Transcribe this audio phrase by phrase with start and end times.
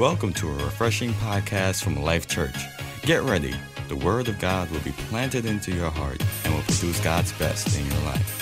[0.00, 2.56] Welcome to a refreshing podcast from Life Church.
[3.02, 3.54] Get ready.
[3.88, 7.78] The Word of God will be planted into your heart and will produce God's best
[7.78, 8.36] in your life.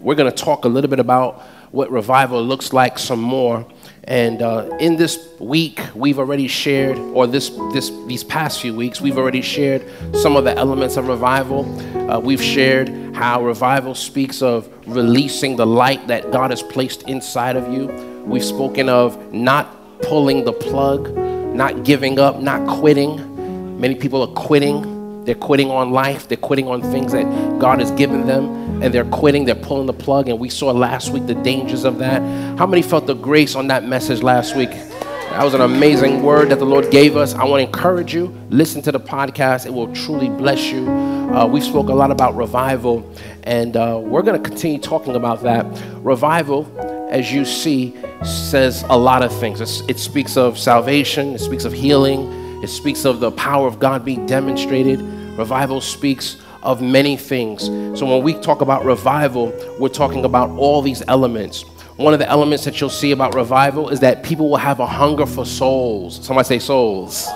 [0.00, 1.40] We're going to talk a little bit about
[1.70, 3.64] what revival looks like some more.
[4.04, 9.00] And uh, in this week, we've already shared, or this, this, these past few weeks,
[9.00, 9.84] we've already shared
[10.16, 11.64] some of the elements of revival.
[12.10, 17.56] Uh, we've shared how revival speaks of releasing the light that God has placed inside
[17.56, 17.86] of you.
[18.24, 21.14] We've spoken of not pulling the plug,
[21.54, 23.78] not giving up, not quitting.
[23.78, 26.28] Many people are quitting they're quitting on life.
[26.28, 27.24] They're quitting on things that
[27.58, 28.82] God has given them.
[28.82, 29.44] And they're quitting.
[29.44, 30.28] They're pulling the plug.
[30.28, 32.20] And we saw last week the dangers of that.
[32.58, 34.70] How many felt the grace on that message last week?
[34.70, 37.34] That was an amazing word that the Lord gave us.
[37.34, 38.34] I want to encourage you.
[38.50, 39.64] Listen to the podcast.
[39.64, 40.88] It will truly bless you.
[40.90, 43.08] Uh, we spoke a lot about revival,
[43.44, 45.64] and uh, we're going to continue talking about that.
[45.98, 46.66] Revival,
[47.12, 49.60] as you see, says a lot of things.
[49.60, 51.34] It's, it speaks of salvation.
[51.34, 52.39] It speaks of healing.
[52.62, 55.00] It speaks of the power of God being demonstrated.
[55.38, 57.64] Revival speaks of many things.
[57.98, 61.62] So when we talk about revival, we're talking about all these elements.
[61.96, 64.86] One of the elements that you'll see about revival is that people will have a
[64.86, 66.24] hunger for souls.
[66.24, 67.28] Somebody say souls.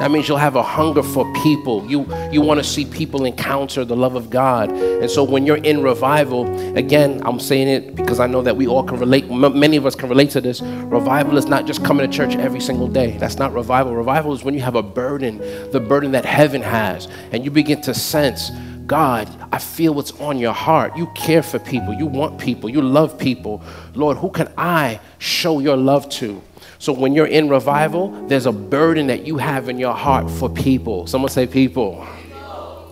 [0.00, 1.84] That means you'll have a hunger for people.
[1.86, 4.70] You, you want to see people encounter the love of God.
[4.72, 8.66] And so when you're in revival, again, I'm saying it because I know that we
[8.66, 10.62] all can relate, m- many of us can relate to this.
[10.62, 13.18] Revival is not just coming to church every single day.
[13.18, 13.94] That's not revival.
[13.94, 15.36] Revival is when you have a burden,
[15.70, 18.50] the burden that heaven has, and you begin to sense
[18.90, 20.96] God, I feel what's on your heart.
[20.96, 21.94] You care for people.
[21.94, 22.68] You want people.
[22.68, 23.62] You love people.
[23.94, 26.42] Lord, who can I show your love to?
[26.80, 30.48] So when you're in revival, there's a burden that you have in your heart for
[30.48, 31.06] people.
[31.06, 32.06] Someone say people.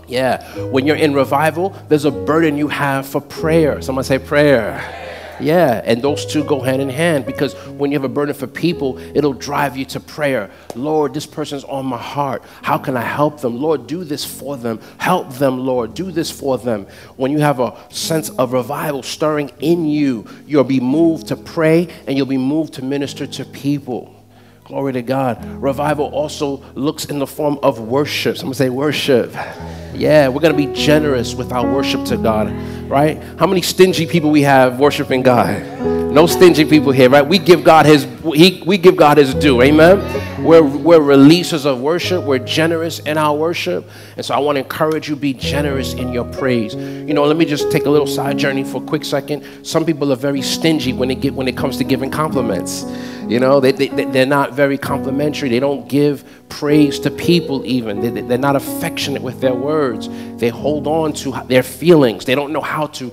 [0.06, 0.45] Yeah.
[0.67, 3.80] When you're in revival, there's a burden you have for prayer.
[3.80, 5.08] Someone say prayer.
[5.41, 8.47] Yeah, and those two go hand in hand because when you have a burden for
[8.47, 10.50] people, it'll drive you to prayer.
[10.75, 12.42] Lord, this person's on my heart.
[12.63, 13.61] How can I help them?
[13.61, 14.80] Lord, do this for them.
[14.98, 15.95] Help them, Lord.
[15.95, 16.86] Do this for them.
[17.17, 21.89] When you have a sense of revival stirring in you, you'll be moved to pray
[22.07, 24.17] and you'll be moved to minister to people.
[24.68, 25.42] Glory to God.
[25.62, 28.36] Revival also looks in the form of worship.
[28.36, 29.33] Someone say worship.
[29.95, 32.52] Yeah, we're going to be generous with our worship to God,
[32.83, 33.17] right?
[33.39, 35.62] How many stingy people we have worshiping God?
[36.18, 37.24] No stingy people here, right?
[37.24, 39.62] We give God his he, we give God his due.
[39.62, 40.01] Amen.
[40.45, 42.24] We're we're releasers of worship.
[42.24, 43.89] We're generous in our worship.
[44.17, 46.74] And so I want to encourage you be generous in your praise.
[46.74, 49.64] You know, let me just take a little side journey for a quick second.
[49.64, 52.84] Some people are very stingy when it get when it comes to giving compliments.
[53.28, 55.51] You know, they, they, they're not very complimentary.
[55.51, 58.01] They don't give praise to people, even.
[58.01, 60.09] They, they're not affectionate with their words.
[60.36, 62.25] They hold on to their feelings.
[62.25, 63.11] They don't know how to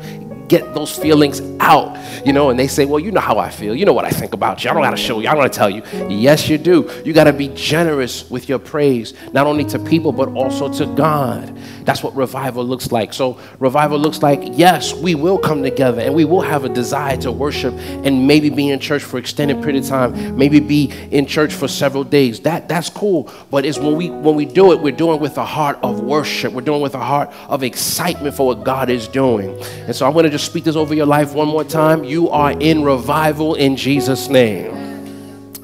[0.48, 3.76] get those feelings out, you know, and they say, Well, you know how I feel.
[3.76, 4.70] You know what I think about you.
[4.70, 5.28] I don't got to show you.
[5.28, 5.84] I don't got to tell you.
[6.08, 6.90] Yes, you do.
[7.04, 10.86] You got to be generous with your praise, not only to people, but also to
[10.96, 11.58] God.
[11.86, 13.14] That's what revival looks like.
[13.14, 17.16] So, revival looks like, yes, we will come together and we will have a desire
[17.18, 21.28] to worship and maybe be in church for extended period of time, maybe be in
[21.28, 22.40] church for several days.
[22.42, 23.32] That, that's cool.
[23.52, 26.00] But it's when we, when we do it, we're doing it with a heart of
[26.02, 29.58] worship, we're doing it with a heart of excitement for what God is doing.
[29.86, 32.04] And so, I'm going to just speak this over your life one more time.
[32.04, 34.85] You are in revival in Jesus' name.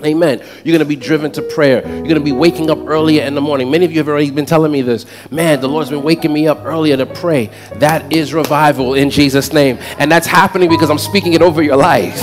[0.06, 0.40] Amen.
[0.64, 1.86] You're going to be driven to prayer.
[1.88, 3.70] You're going to be waking up earlier in the morning.
[3.70, 5.06] Many of you have already been telling me this.
[5.32, 7.50] Man, the Lord's been waking me up earlier to pray.
[7.76, 9.78] That is revival in Jesus' name.
[10.00, 12.20] And that's happening because I'm speaking it over your life.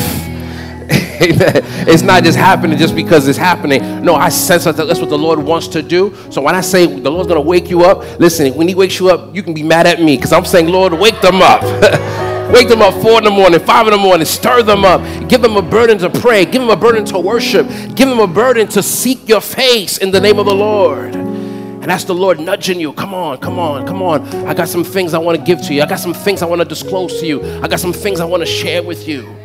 [1.21, 1.63] Amen.
[1.89, 4.05] It's not just happening just because it's happening.
[4.05, 6.17] No, I sense that that's what the Lord wants to do.
[6.31, 8.99] So when I say the Lord's going to wake you up, listen, when He wakes
[9.01, 11.63] you up, you can be mad at me because I'm saying, Lord, wake them up.
[12.53, 15.03] Wake them up four in the morning, five in the morning, stir them up.
[15.29, 16.47] Give them a burden to pray.
[16.47, 17.69] Give them a burden to worship.
[17.95, 21.15] Give them a burden to seek your face in the name of the Lord.
[21.15, 22.93] And that's the Lord nudging you.
[22.95, 24.27] Come on, come on, come on.
[24.47, 25.83] I got some things I want to give to you.
[25.83, 27.43] I got some things I want to disclose to you.
[27.63, 29.37] I got some things I want to share with you.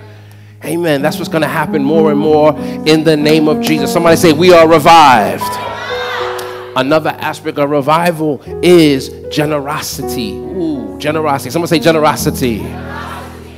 [0.64, 1.02] Amen.
[1.02, 2.58] That's what's going to happen more and more
[2.88, 3.92] in the name of Jesus.
[3.92, 5.73] Somebody say, We are revived.
[6.76, 10.32] Another aspect of revival is generosity.
[10.32, 11.52] Ooh, generosity.
[11.52, 12.60] Someone say generosity.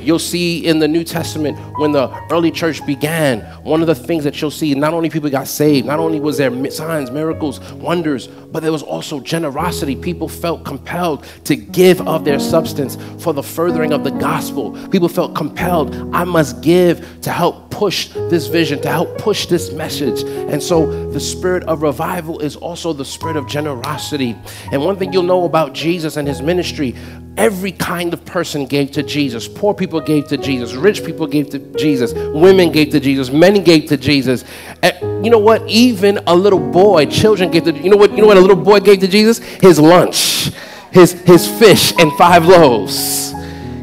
[0.06, 4.22] You'll see in the New Testament when the early church began, one of the things
[4.22, 8.28] that you'll see, not only people got saved, not only was there signs, miracles, wonders,
[8.28, 9.96] but there was also generosity.
[9.96, 14.72] People felt compelled to give of their substance for the furthering of the gospel.
[14.90, 19.72] People felt compelled, I must give to help push this vision, to help push this
[19.72, 20.22] message.
[20.22, 24.36] And so the spirit of revival is also the spirit of generosity.
[24.70, 26.94] And one thing you'll know about Jesus and his ministry
[27.36, 29.46] every kind of person gave to Jesus.
[29.46, 33.62] Poor people gave to Jesus, rich people gave to Jesus, women gave to Jesus, men
[33.64, 34.44] gave to Jesus.
[34.82, 35.66] And you know what?
[35.68, 38.56] Even a little boy, children gave to you know what you know what a little
[38.56, 39.38] boy gave to Jesus?
[39.38, 40.50] His lunch,
[40.92, 43.32] his his fish and five loaves.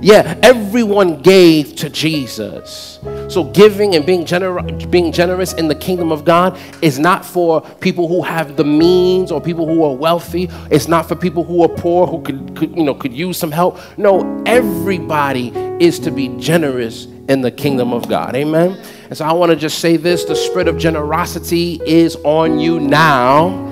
[0.01, 2.92] Yeah, everyone gave to Jesus.
[3.29, 7.61] So giving and being, gener- being generous in the kingdom of God is not for
[7.61, 10.49] people who have the means or people who are wealthy.
[10.69, 13.51] It's not for people who are poor who could, could you know could use some
[13.51, 13.79] help.
[13.97, 18.35] No, everybody is to be generous in the kingdom of God.
[18.35, 18.79] Amen.
[19.05, 22.79] And so I want to just say this: the spirit of generosity is on you
[22.79, 23.71] now.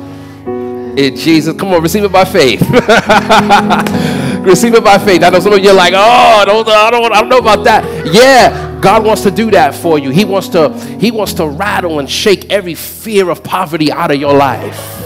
[0.98, 2.62] In Jesus, come on, receive it by faith.
[4.42, 5.24] Receive it by faith.
[5.24, 6.00] I know some of you are like, oh,
[6.42, 7.84] I don't, I don't, I don't know about that.
[8.08, 10.10] Yeah, God wants to do that for you.
[10.10, 14.20] He wants to, He wants to rattle and shake every fear of poverty out of
[14.20, 15.02] your life.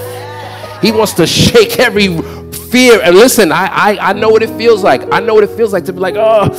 [0.81, 2.15] He wants to shake every
[2.51, 3.01] fear.
[3.01, 5.01] And listen, I, I, I know what it feels like.
[5.13, 6.49] I know what it feels like to be like, oh,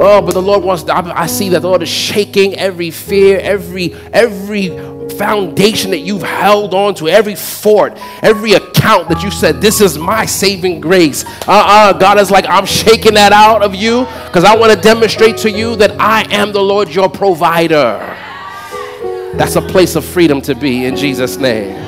[0.00, 0.84] oh, but the Lord wants.
[0.88, 4.70] I, I see that the Lord is shaking every fear, every every
[5.16, 9.98] foundation that you've held on to, every fort, every account that you said, This is
[9.98, 11.24] my saving grace.
[11.24, 14.72] Uh uh-uh, uh God is like, I'm shaking that out of you because I want
[14.72, 17.98] to demonstrate to you that I am the Lord your provider.
[19.36, 21.84] That's a place of freedom to be in Jesus' name.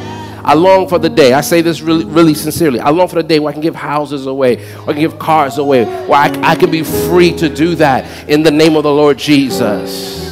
[0.47, 1.33] I long for the day.
[1.33, 2.79] I say this really, really sincerely.
[2.79, 5.19] I long for the day where I can give houses away, or I can give
[5.19, 8.85] cars away, where I, I can be free to do that in the name of
[8.85, 10.26] the Lord Jesus.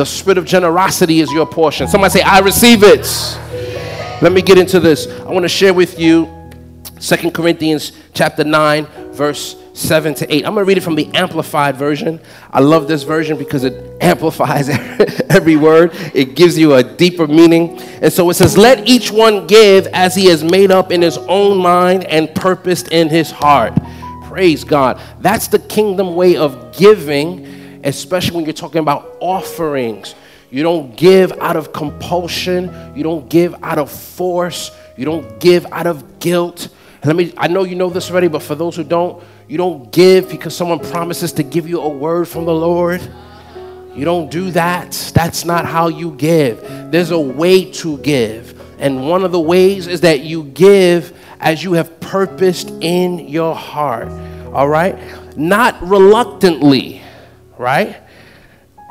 [0.00, 1.86] The spirit of generosity is your portion.
[1.86, 3.06] Somebody say, I receive it.
[4.22, 5.06] Let me get into this.
[5.06, 6.26] I want to share with you
[6.98, 10.46] Second Corinthians chapter 9, verse 7 to 8.
[10.46, 12.18] I'm going to read it from the Amplified version.
[12.50, 14.70] I love this version because it amplifies
[15.28, 17.78] every word, it gives you a deeper meaning.
[18.00, 21.18] And so it says, Let each one give as he has made up in his
[21.18, 23.74] own mind and purposed in his heart.
[24.24, 24.98] Praise God.
[25.20, 27.49] That's the kingdom way of giving
[27.84, 30.14] especially when you're talking about offerings.
[30.50, 35.64] You don't give out of compulsion, you don't give out of force, you don't give
[35.72, 36.68] out of guilt.
[37.04, 39.90] let me I know you know this already, but for those who don't, you don't
[39.92, 43.00] give because someone promises to give you a word from the Lord.
[43.94, 44.92] You don't do that.
[45.14, 46.60] That's not how you give.
[46.90, 48.60] There's a way to give.
[48.80, 53.54] And one of the ways is that you give as you have purposed in your
[53.54, 54.08] heart.
[54.52, 54.96] All right?
[55.36, 57.02] Not reluctantly
[57.60, 58.02] right?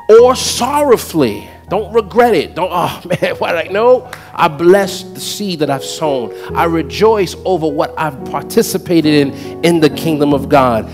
[0.08, 1.48] Or sorrowfully.
[1.68, 2.54] Don't regret it.
[2.54, 4.10] Don't, oh man, what I know?
[4.32, 6.32] I bless the seed that I've sown.
[6.56, 10.90] I rejoice over what I've participated in in the kingdom of God.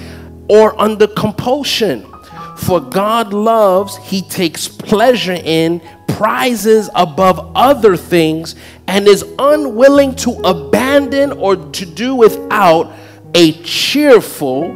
[0.49, 2.13] Or under compulsion.
[2.57, 8.55] For God loves, He takes pleasure in, prizes above other things,
[8.89, 12.93] and is unwilling to abandon or to do without
[13.35, 14.75] a cheerful,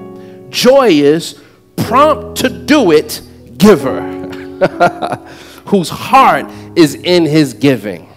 [0.51, 1.40] joyous,
[1.85, 3.23] prompt to do it
[3.59, 4.01] giver,
[5.67, 6.47] whose heart
[6.77, 8.09] is in his giving.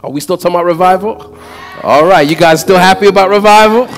[0.00, 1.38] Are we still talking about revival?
[1.82, 3.88] All right, you guys still happy about revival?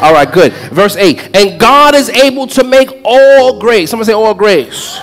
[0.00, 0.52] All right, good.
[0.72, 1.34] Verse 8.
[1.34, 3.90] And God is able to make all grace.
[3.90, 4.98] Someone say all grace.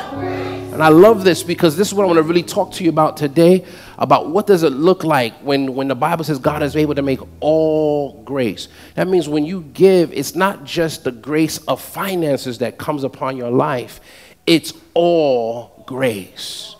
[0.79, 2.89] And I love this because this is what I want to really talk to you
[2.89, 3.65] about today
[3.97, 7.01] about what does it look like when, when the Bible says God is able to
[7.01, 8.69] make all grace.
[8.95, 13.35] That means when you give, it's not just the grace of finances that comes upon
[13.35, 13.99] your life,
[14.47, 16.77] it's all grace.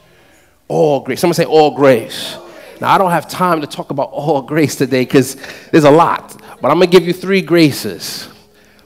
[0.70, 1.20] All grace.
[1.20, 2.38] Someone say all grace.
[2.80, 5.36] Now, I don't have time to talk about all grace today because
[5.74, 8.30] there's a lot, but I'm going to give you three graces.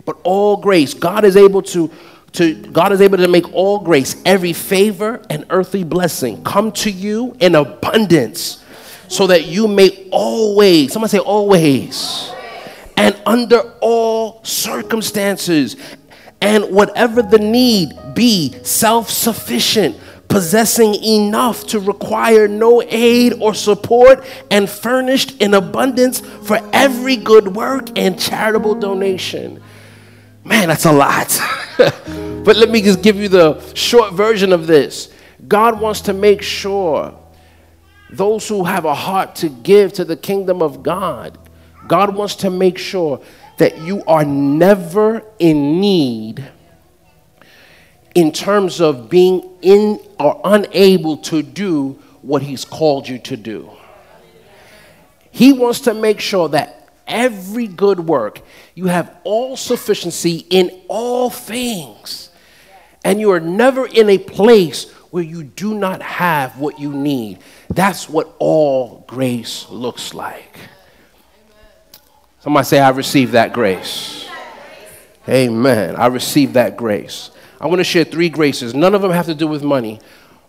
[0.05, 1.91] But all grace, God is able to
[2.33, 6.91] to God is able to make all grace, every favor and earthly blessing come to
[6.91, 8.63] you in abundance
[9.07, 12.31] so that you may always, someone say always,
[12.97, 15.75] and under all circumstances
[16.41, 19.97] and whatever the need be, self sufficient,
[20.27, 27.55] possessing enough to require no aid or support, and furnished in abundance for every good
[27.55, 29.61] work and charitable donation.
[30.45, 31.39] Man, that's a lot.
[31.77, 35.13] but let me just give you the short version of this.
[35.47, 37.17] God wants to make sure
[38.09, 41.37] those who have a heart to give to the kingdom of God,
[41.87, 43.21] God wants to make sure
[43.57, 46.43] that you are never in need
[48.15, 53.69] in terms of being in or unable to do what He's called you to do.
[55.31, 58.41] He wants to make sure that every good work.
[58.75, 62.29] You have all sufficiency in all things.
[63.03, 67.39] And you are never in a place where you do not have what you need.
[67.69, 70.57] That's what all grace looks like.
[72.39, 74.27] Somebody say, I receive that grace.
[75.29, 75.95] Amen.
[75.95, 77.29] I receive that grace.
[77.61, 78.73] I want to share three graces.
[78.73, 80.01] None of them have to do with money,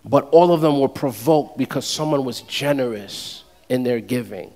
[0.03, 4.51] but all of them were provoked because someone was generous in their giving.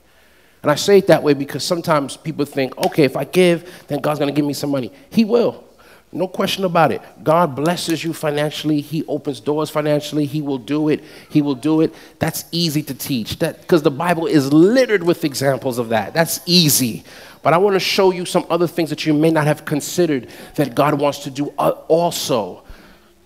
[0.61, 3.99] And I say it that way because sometimes people think, okay, if I give, then
[3.99, 4.91] God's going to give me some money.
[5.09, 5.63] He will.
[6.11, 7.01] No question about it.
[7.23, 8.81] God blesses you financially.
[8.81, 10.25] He opens doors financially.
[10.25, 11.03] He will do it.
[11.29, 11.93] He will do it.
[12.17, 13.37] That's easy to teach.
[13.39, 16.13] That because the Bible is littered with examples of that.
[16.15, 17.03] That's easy.
[17.43, 20.29] But I want to show you some other things that you may not have considered
[20.55, 22.63] that God wants to do uh, also.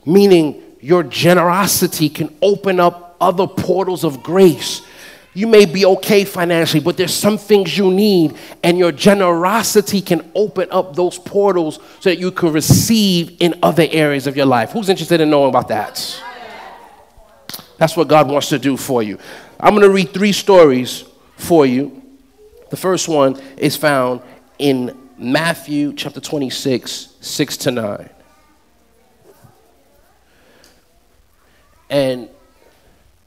[0.06, 4.82] Meaning your generosity can open up other portals of grace
[5.34, 10.32] you may be okay financially, but there's some things you need, and your generosity can
[10.36, 14.72] open up those portals so that you can receive in other areas of your life.
[14.72, 16.22] Who's interested in knowing about that?
[17.78, 19.18] That's what God wants to do for you.
[19.60, 21.04] I'm going to read three stories
[21.36, 22.02] for you.
[22.70, 24.22] The first one is found
[24.60, 28.10] in Matthew chapter 26, 6 to 9.
[31.90, 32.30] And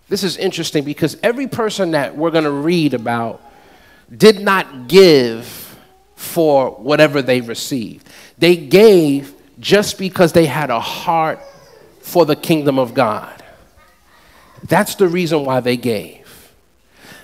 [0.09, 3.43] this is interesting because every person that we're going to read about
[4.15, 5.77] did not give
[6.15, 8.09] for whatever they received.
[8.39, 11.41] They gave just because they had a heart
[12.01, 13.43] for the kingdom of God.
[14.69, 16.53] That's the reason why they gave.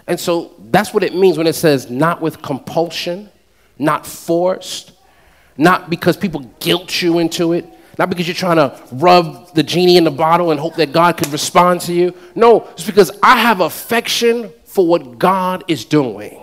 [0.06, 3.30] And so that's what it means when it says not with compulsion,
[3.78, 4.92] not forced,
[5.56, 9.96] not because people guilt you into it, not because you're trying to rub the genie
[9.96, 12.14] in the bottle and hope that God could respond to you.
[12.34, 16.38] No, it's because I have affection for what God is doing.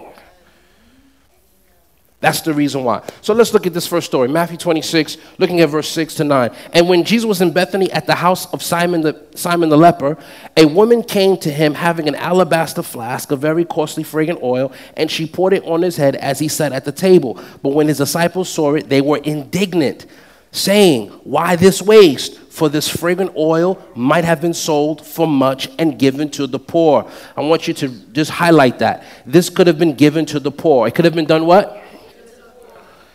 [2.21, 3.01] That's the reason why.
[3.21, 6.51] So let's look at this first story Matthew 26, looking at verse 6 to 9.
[6.73, 10.17] And when Jesus was in Bethany at the house of Simon the, Simon the leper,
[10.57, 15.09] a woman came to him having an alabaster flask of very costly fragrant oil, and
[15.09, 17.41] she poured it on his head as he sat at the table.
[17.63, 20.05] But when his disciples saw it, they were indignant
[20.51, 22.37] saying, Why this waste?
[22.37, 27.09] For this fragrant oil might have been sold for much and given to the poor.
[27.37, 29.05] I want you to just highlight that.
[29.25, 30.85] This could have been given to the poor.
[30.85, 31.81] It could have been done what?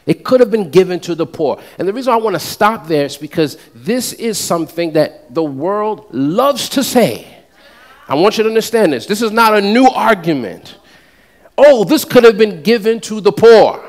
[0.06, 1.60] It could have been given to the poor.
[1.78, 5.42] And the reason I want to stop there is because this is something that the
[5.42, 7.26] world loves to say.
[8.06, 9.06] I want you to understand this.
[9.06, 10.76] This is not a new argument.
[11.56, 13.82] Oh, this could have been given to the poor,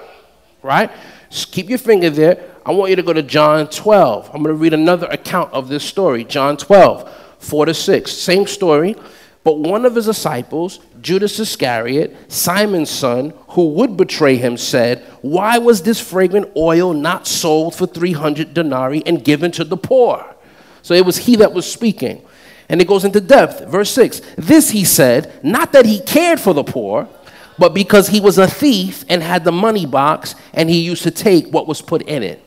[0.61, 0.91] right?
[1.29, 2.54] Just keep your finger there.
[2.65, 4.31] I want you to go to John 12.
[4.33, 6.23] I'm going to read another account of this story.
[6.23, 8.11] John 12, 4 to 6.
[8.11, 8.95] Same story.
[9.43, 15.59] But one of his disciples, Judas Iscariot, Simon's son, who would betray him, said, Why
[15.59, 20.35] was this fragrant oil not sold for 300 denarii and given to the poor?
[20.81, 22.25] So it was he that was speaking.
[22.67, 23.67] And it goes into depth.
[23.67, 27.07] Verse 6 This he said, not that he cared for the poor
[27.57, 31.11] but because he was a thief and had the money box and he used to
[31.11, 32.44] take what was put in it.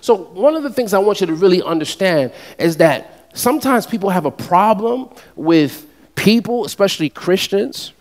[0.00, 4.10] So, one of the things I want you to really understand is that sometimes people
[4.10, 7.92] have a problem with people, especially Christians,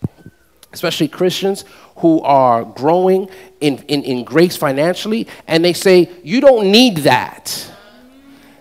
[0.71, 1.65] especially Christians
[1.97, 3.29] who are growing
[3.59, 7.71] in, in, in grace financially, and they say, You don't need that.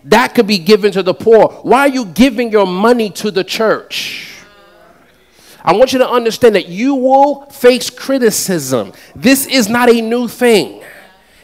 [0.04, 1.48] That could be given to the poor.
[1.48, 4.32] Why are you giving your money to the church?
[5.62, 8.92] I want you to understand that you will face criticism.
[9.14, 10.82] This is not a new thing.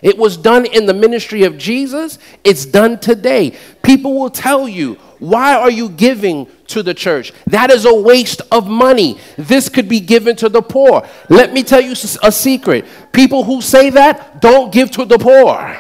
[0.05, 3.57] It was done in the ministry of Jesus, it's done today.
[3.83, 7.33] People will tell you, why are you giving to the church?
[7.47, 9.19] That is a waste of money.
[9.39, 11.09] This could be given to the poor.
[11.31, 12.85] Let me tell you a secret.
[13.13, 15.75] People who say that don't give to the poor.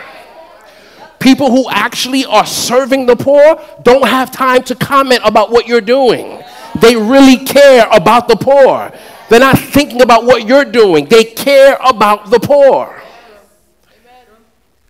[1.20, 5.82] People who actually are serving the poor don't have time to comment about what you're
[5.82, 6.42] doing.
[6.80, 8.90] They really care about the poor.
[9.28, 11.04] They're not thinking about what you're doing.
[11.04, 13.02] They care about the poor.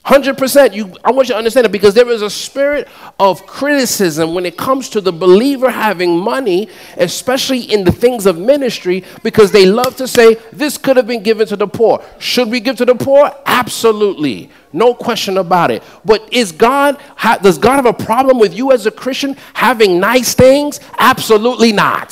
[0.06, 0.74] 100%.
[0.74, 4.44] You, I want you to understand it because there is a spirit of criticism when
[4.44, 6.68] it comes to the believer having money,
[6.98, 11.22] especially in the things of ministry, because they love to say, This could have been
[11.22, 12.04] given to the poor.
[12.18, 13.34] Should we give to the poor?
[13.46, 14.50] Absolutely.
[14.74, 15.82] No question about it.
[16.04, 17.00] But is God,
[17.42, 20.80] does God have a problem with you as a Christian having nice things?
[20.98, 22.10] Absolutely not.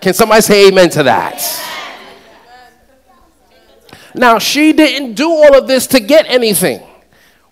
[0.00, 1.40] Can somebody say amen to that?
[4.14, 6.80] Now, she didn't do all of this to get anything.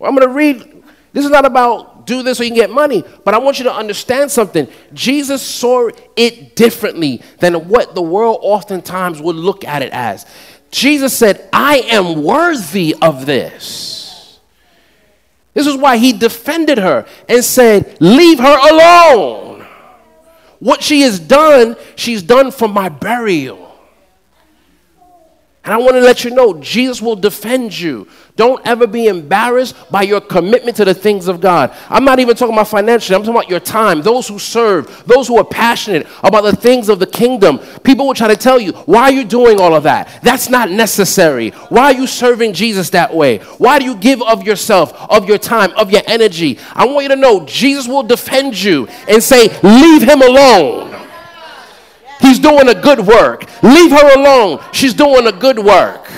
[0.02, 0.82] I'm going to read.
[1.12, 3.64] This is not about do this so you can get money, but I want you
[3.64, 4.66] to understand something.
[4.92, 10.26] Jesus saw it differently than what the world oftentimes would look at it as.
[10.70, 14.40] Jesus said, I am worthy of this.
[15.54, 19.66] This is why he defended her and said, Leave her alone.
[20.60, 23.71] What she has done, she's done for my burial.
[25.64, 28.08] And I want to let you know Jesus will defend you.
[28.34, 31.72] Don't ever be embarrassed by your commitment to the things of God.
[31.88, 34.02] I'm not even talking about financially, I'm talking about your time.
[34.02, 37.58] Those who serve, those who are passionate about the things of the kingdom.
[37.84, 40.20] People will try to tell you, why are you doing all of that?
[40.24, 41.50] That's not necessary.
[41.68, 43.38] Why are you serving Jesus that way?
[43.58, 46.58] Why do you give of yourself, of your time, of your energy?
[46.72, 51.01] I want you to know Jesus will defend you and say, leave him alone.
[52.22, 53.44] He's doing a good work.
[53.62, 54.64] Leave her alone.
[54.72, 56.08] She's doing a good work.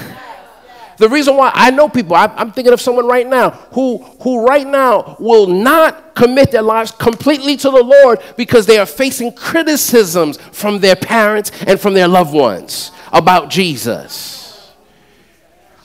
[0.97, 4.47] The reason why I know people, I, am thinking of someone right now who, who
[4.47, 9.33] right now will not commit their lives completely to the Lord because they are facing
[9.33, 14.44] criticisms from their parents and from their loved ones about Jesus.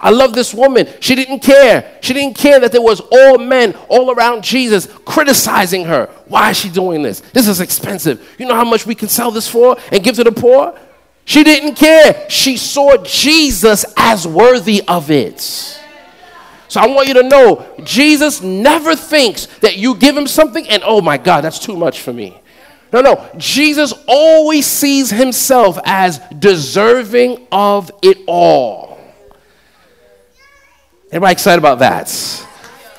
[0.01, 0.87] I love this woman.
[1.01, 1.97] She didn't care.
[2.01, 6.09] She didn't care that there was all men all around Jesus criticizing her.
[6.27, 7.19] Why is she doing this?
[7.19, 8.35] This is expensive.
[8.39, 10.77] You know how much we can sell this for and give to the poor?
[11.25, 12.29] She didn't care.
[12.29, 15.39] She saw Jesus as worthy of it.
[16.69, 20.81] So I want you to know Jesus never thinks that you give him something and
[20.85, 22.39] oh my God, that's too much for me.
[22.93, 23.29] No, no.
[23.37, 28.88] Jesus always sees himself as deserving of it all.
[31.11, 32.45] Everybody excited about that?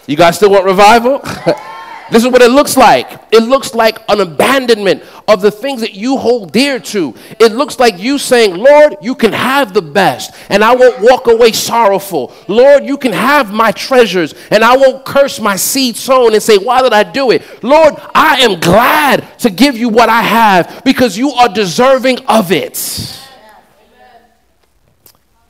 [0.09, 1.19] You guys still want revival?
[2.11, 3.09] this is what it looks like.
[3.31, 7.15] It looks like an abandonment of the things that you hold dear to.
[7.39, 11.29] It looks like you saying, Lord, you can have the best, and I won't walk
[11.29, 12.35] away sorrowful.
[12.49, 16.59] Lord, you can have my treasures, and I won't curse my seed sown and say,
[16.59, 17.63] Why did I do it?
[17.63, 22.51] Lord, I am glad to give you what I have because you are deserving of
[22.51, 23.21] it.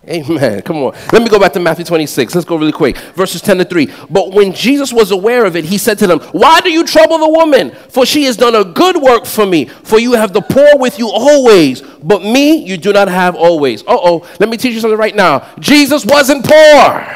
[0.09, 0.62] Amen.
[0.62, 0.95] Come on.
[1.12, 2.35] Let me go back to Matthew 26.
[2.35, 2.97] Let's go really quick.
[2.97, 3.92] Verses 10 to 3.
[4.09, 7.19] But when Jesus was aware of it, he said to them, Why do you trouble
[7.19, 7.73] the woman?
[7.90, 9.66] For she has done a good work for me.
[9.66, 13.83] For you have the poor with you always, but me you do not have always.
[13.83, 14.26] Uh oh.
[14.40, 15.47] Let me teach you something right now.
[15.59, 17.07] Jesus wasn't poor.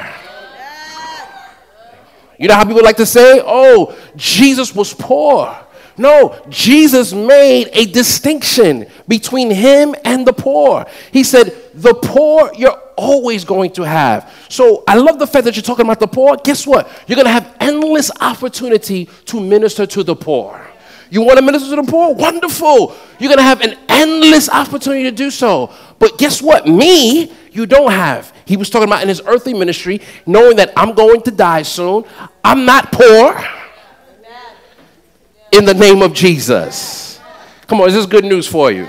[2.39, 5.57] You know how people like to say, Oh, Jesus was poor.
[5.97, 10.87] No, Jesus made a distinction between him and the poor.
[11.13, 14.33] He said, The poor you're always going to have.
[14.49, 16.37] So I love the fact that you're talking about the poor.
[16.43, 16.89] Guess what?
[17.07, 20.61] You're going to have endless opportunity to minister to the poor.
[21.11, 22.15] You want to minister to the poor?
[22.15, 22.97] Wonderful.
[23.19, 25.73] You're going to have an endless opportunity to do so.
[25.99, 26.67] But guess what?
[26.67, 28.33] Me, you don't have.
[28.47, 32.05] He was talking about in his earthly ministry, knowing that I'm going to die soon.
[32.43, 33.43] I'm not poor
[35.53, 37.21] in the name of Jesus.
[37.67, 38.89] Come on, is this good news for you?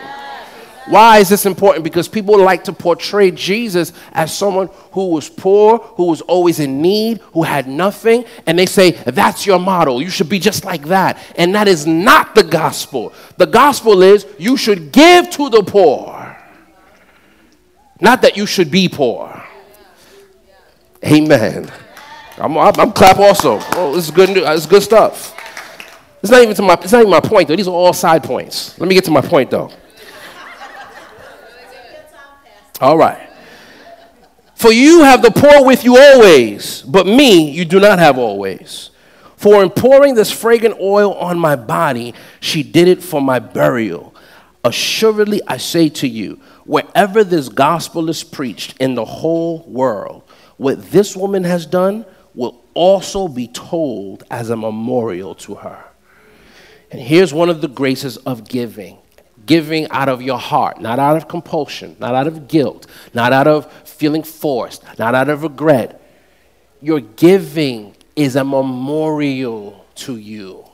[0.88, 1.84] Why is this important?
[1.84, 6.82] Because people like to portray Jesus as someone who was poor, who was always in
[6.82, 10.02] need, who had nothing, and they say, That's your model.
[10.02, 11.18] You should be just like that.
[11.38, 13.14] And that is not the gospel.
[13.38, 16.38] The gospel is you should give to the poor,
[18.00, 19.44] not that you should be poor.
[21.04, 21.72] Amen.
[22.38, 23.60] I'm, I'm, I'm clap also.
[23.76, 24.30] Oh, this is good.
[24.30, 25.36] This is good stuff.
[26.22, 27.56] It's not even to my, it's not even my point though.
[27.56, 28.78] These are all side points.
[28.80, 29.72] Let me get to my point though.
[32.82, 33.30] All right.
[34.56, 38.90] For you have the poor with you always, but me you do not have always.
[39.38, 44.16] For in pouring this fragrant oil on my body, she did it for my burial.
[44.64, 50.24] Assuredly, I say to you, wherever this gospel is preached in the whole world,
[50.58, 55.84] what this woman has done will also be told as a memorial to her.
[56.92, 58.98] And here's one of the graces of giving
[59.46, 63.48] giving out of your heart, not out of compulsion, not out of guilt, not out
[63.48, 66.02] of feeling forced, not out of regret.
[66.82, 70.66] Your giving is a memorial to you.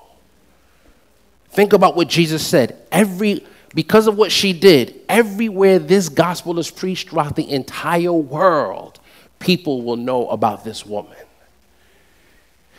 [1.50, 2.82] Think about what Jesus said.
[2.92, 9.00] Every because of what she did, everywhere this gospel is preached throughout the entire world,
[9.40, 11.16] people will know about this woman.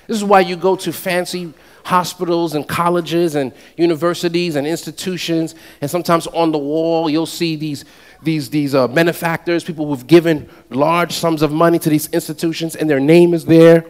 [0.06, 1.52] This is why you go to fancy
[1.84, 5.54] hospitals and colleges and universities and institutions.
[5.80, 7.84] And sometimes on the wall, you'll see these,
[8.22, 12.88] these, these uh, benefactors, people who've given large sums of money to these institutions, and
[12.88, 13.84] their name is there.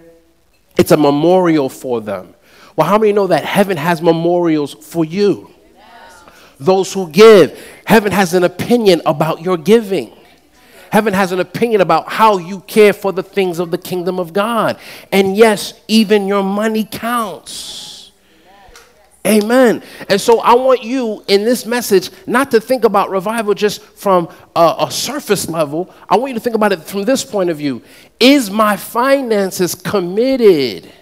[0.79, 2.35] It's a memorial for them.
[2.77, 5.51] Well, how many know that heaven has memorials for you?
[6.59, 7.59] Those who give.
[7.85, 10.16] Heaven has an opinion about your giving.
[10.92, 14.35] Heaven has an opinion about how you care for the things of the kingdom of
[14.35, 14.78] God.
[15.11, 18.12] And yes, even your money counts.
[19.26, 19.83] Amen.
[20.11, 24.28] And so I want you in this message not to think about revival just from
[24.55, 25.90] a, a, surface level.
[26.11, 27.81] I want you to think about it from this point of view.
[28.20, 30.92] Is my finances committed?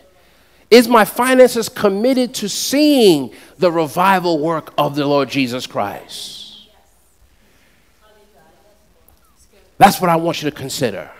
[0.71, 6.40] Is my finances committed to seeing the revival work of the Lord Jesus Christ?
[9.81, 11.11] That's what I want you to consider.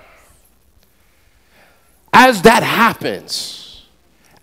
[2.13, 3.87] As that happens,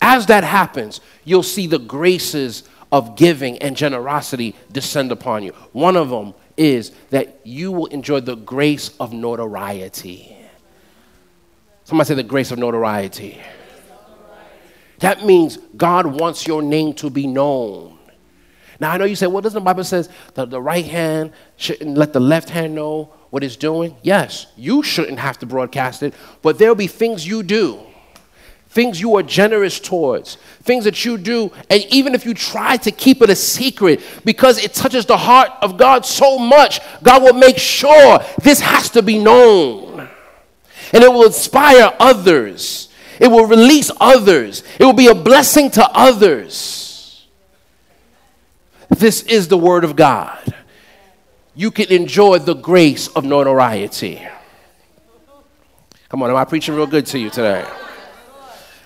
[0.02, 5.52] as that happens, you'll see the graces of giving and generosity descend upon you.
[5.72, 10.36] One of them is that you will enjoy the grace of notoriety.
[11.84, 13.40] Somebody say the grace of notoriety.
[14.98, 17.97] That means God wants your name to be known.
[18.80, 21.98] Now I know you say, well, doesn't the Bible says that the right hand shouldn't
[21.98, 23.96] let the left hand know what it's doing?
[24.04, 27.80] Yes, you shouldn't have to broadcast it, but there'll be things you do,
[28.70, 32.92] things you are generous towards, things that you do, and even if you try to
[32.92, 37.34] keep it a secret because it touches the heart of God so much, God will
[37.34, 40.08] make sure this has to be known.
[40.94, 42.90] And it will inspire others.
[43.20, 44.64] It will release others.
[44.80, 46.87] It will be a blessing to others.
[48.90, 50.54] This is the Word of God.
[51.56, 54.26] You can enjoy the grace of notoriety.
[56.10, 57.68] Come on, am I preaching real good to you today?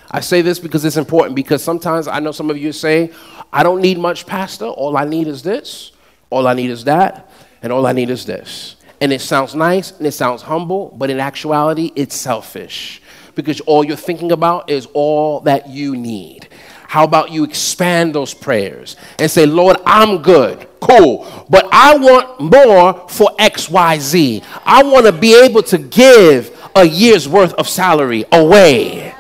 [0.10, 3.12] I say this because it's important because sometimes I know some of you say,
[3.54, 4.66] I don't need much, Pastor.
[4.66, 5.92] All I need is this,
[6.30, 7.30] all I need is that,
[7.62, 8.76] and all I need is this.
[9.00, 13.02] And it sounds nice and it sounds humble, but in actuality, it's selfish
[13.36, 16.48] because all you're thinking about is all that you need.
[16.92, 22.42] How about you expand those prayers and say, Lord, I'm good, cool, but I want
[22.42, 24.44] more for XYZ.
[24.66, 29.16] I want to be able to give a year's worth of salary away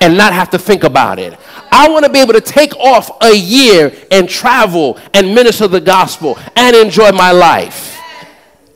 [0.00, 1.38] and not have to think about it.
[1.70, 5.78] I want to be able to take off a year and travel and minister the
[5.78, 7.99] gospel and enjoy my life.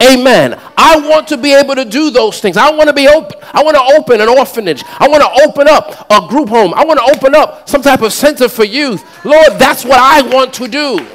[0.02, 0.60] Amen.
[0.76, 2.56] I want to be able to do those things.
[2.56, 3.38] I want to be open.
[3.52, 4.82] I want to open an orphanage.
[4.98, 6.74] I want to open up a group home.
[6.74, 9.02] I want to open up some type of center for youth.
[9.24, 11.06] Lord, that's what I want to do.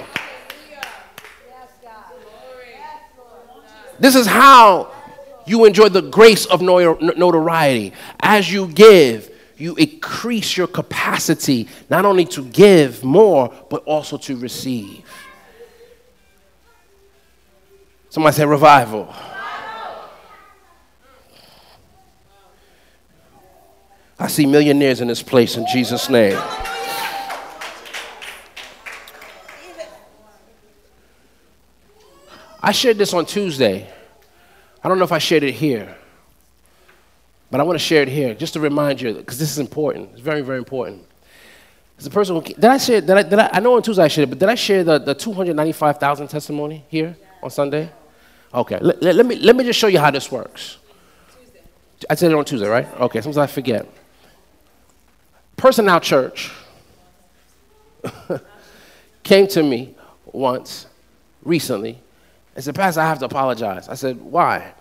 [4.00, 4.92] This is how
[5.46, 7.94] you enjoy the grace of notoriety.
[8.22, 14.38] As you give, you increase your capacity not only to give more, but also to
[14.38, 15.04] receive.
[18.10, 19.14] Somebody say revival.
[24.18, 26.38] I see millionaires in this place in Jesus' name.
[32.62, 33.88] I shared this on Tuesday.
[34.84, 35.96] I don't know if I shared it here,
[37.50, 40.10] but I want to share it here just to remind you because this is important.
[40.14, 41.06] It's very, very important.
[41.98, 43.02] As a person who did I share?
[43.02, 44.84] Did I, did I, I know on Tuesday I shared it, but did I share
[44.84, 47.90] the, the 295,000 testimony here on Sunday?
[48.54, 50.78] Okay, let, let, me, let me just show you how this works.
[51.40, 51.60] Tuesday.
[52.10, 52.88] I said it on Tuesday, right?
[53.00, 53.88] Okay, sometimes I forget.
[55.56, 56.52] Person out church
[59.24, 60.88] came to me once
[61.44, 62.00] recently
[62.56, 63.88] and said, Pastor, I have to apologize.
[63.88, 64.74] I said, Why?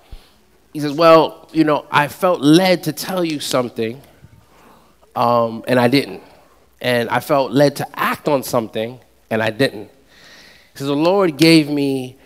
[0.72, 4.00] He says, Well, you know, I felt led to tell you something,
[5.14, 6.22] um, and I didn't.
[6.80, 9.00] And I felt led to act on something,
[9.30, 9.90] and I didn't.
[10.72, 12.17] He says, The Lord gave me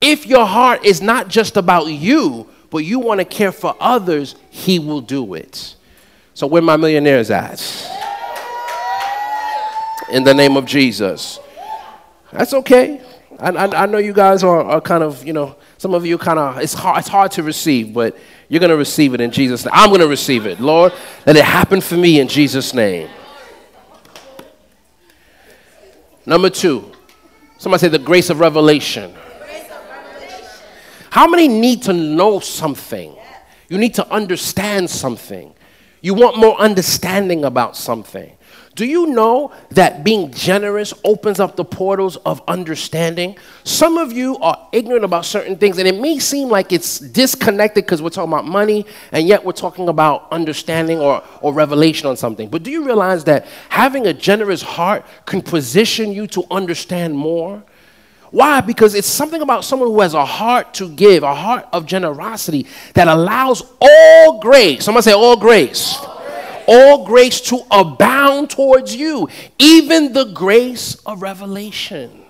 [0.00, 4.36] if your heart is not just about you, but you want to care for others,
[4.50, 5.74] He will do it.
[6.34, 7.60] So, where my millionaires at?
[10.10, 11.38] In the name of Jesus.
[12.32, 13.00] That's okay.
[13.38, 16.18] I, I, I know you guys are, are kind of, you know, some of you
[16.18, 18.16] kind of, it's hard, it's hard to receive, but
[18.48, 19.72] you're going to receive it in Jesus' name.
[19.74, 20.60] I'm going to receive it.
[20.60, 20.92] Lord,
[21.26, 23.08] let it happen for me in Jesus' name.
[26.28, 26.92] Number two,
[27.56, 29.14] somebody say the grace of revelation.
[31.08, 33.16] How many need to know something?
[33.70, 35.54] You need to understand something.
[36.02, 38.36] You want more understanding about something.
[38.78, 43.36] Do you know that being generous opens up the portals of understanding?
[43.64, 47.86] Some of you are ignorant about certain things, and it may seem like it's disconnected
[47.86, 52.16] because we're talking about money, and yet we're talking about understanding or, or revelation on
[52.16, 52.48] something.
[52.48, 57.64] But do you realize that having a generous heart can position you to understand more?
[58.30, 58.60] Why?
[58.60, 62.68] Because it's something about someone who has a heart to give, a heart of generosity
[62.94, 64.84] that allows all grace.
[64.84, 65.98] Someone say, all grace
[66.68, 69.28] all grace to abound towards you,
[69.58, 72.26] even the grace of revelation.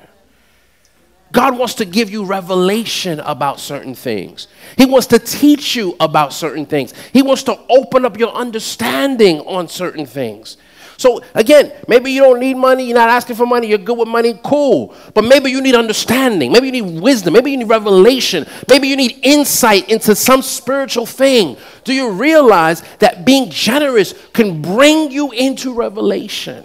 [1.31, 4.49] God wants to give you revelation about certain things.
[4.79, 6.95] He wants to teach you about certain things.
[7.13, 10.57] He wants to open up your understanding on certain things.
[10.99, 14.09] So again, maybe you don't need money, you're not asking for money, you're good with
[14.09, 14.95] money, cool.
[15.15, 18.97] But maybe you need understanding, maybe you need wisdom, maybe you need revelation, maybe you
[18.97, 21.57] need insight into some spiritual thing.
[21.85, 26.65] Do you realize that being generous can bring you into revelation?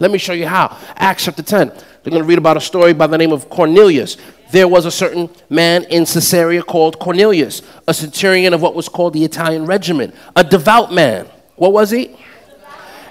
[0.00, 0.76] Let me show you how.
[0.96, 1.68] Acts chapter 10.
[1.68, 4.16] We're going to read about a story by the name of Cornelius.
[4.50, 9.12] There was a certain man in Caesarea called Cornelius, a centurion of what was called
[9.12, 11.26] the Italian regiment, a devout man.
[11.54, 12.16] What was he?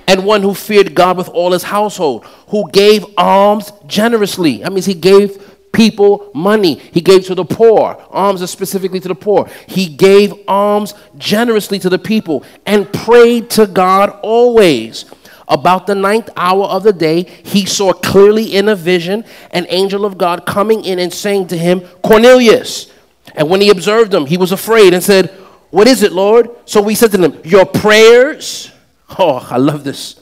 [0.07, 4.57] And one who feared God with all his household, who gave alms generously.
[4.57, 6.75] That means he gave people money.
[6.75, 8.01] He gave to the poor.
[8.09, 9.49] Alms are specifically to the poor.
[9.67, 15.05] He gave alms generously to the people and prayed to God always.
[15.47, 20.03] About the ninth hour of the day, he saw clearly in a vision an angel
[20.03, 22.91] of God coming in and saying to him, Cornelius.
[23.35, 25.29] And when he observed him, he was afraid and said,
[25.69, 26.49] What is it, Lord?
[26.65, 28.71] So we said to him, Your prayers
[29.09, 30.15] Oh, I love this.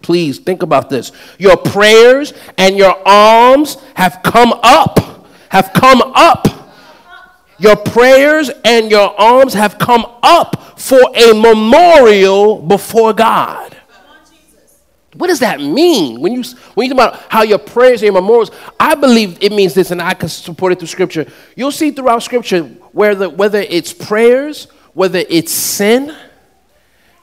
[0.00, 1.12] Please think about this.
[1.38, 6.48] Your prayers and your alms have come up, have come up.
[7.58, 13.76] Your prayers and your alms have come up for a memorial before God.
[15.14, 16.20] What does that mean?
[16.20, 16.42] When you,
[16.74, 19.90] when you talk about how your prayers and your memorials, I believe it means this,
[19.90, 21.26] and I can support it through Scripture.
[21.54, 26.16] You'll see throughout Scripture where the, whether it's prayers, whether it's sin,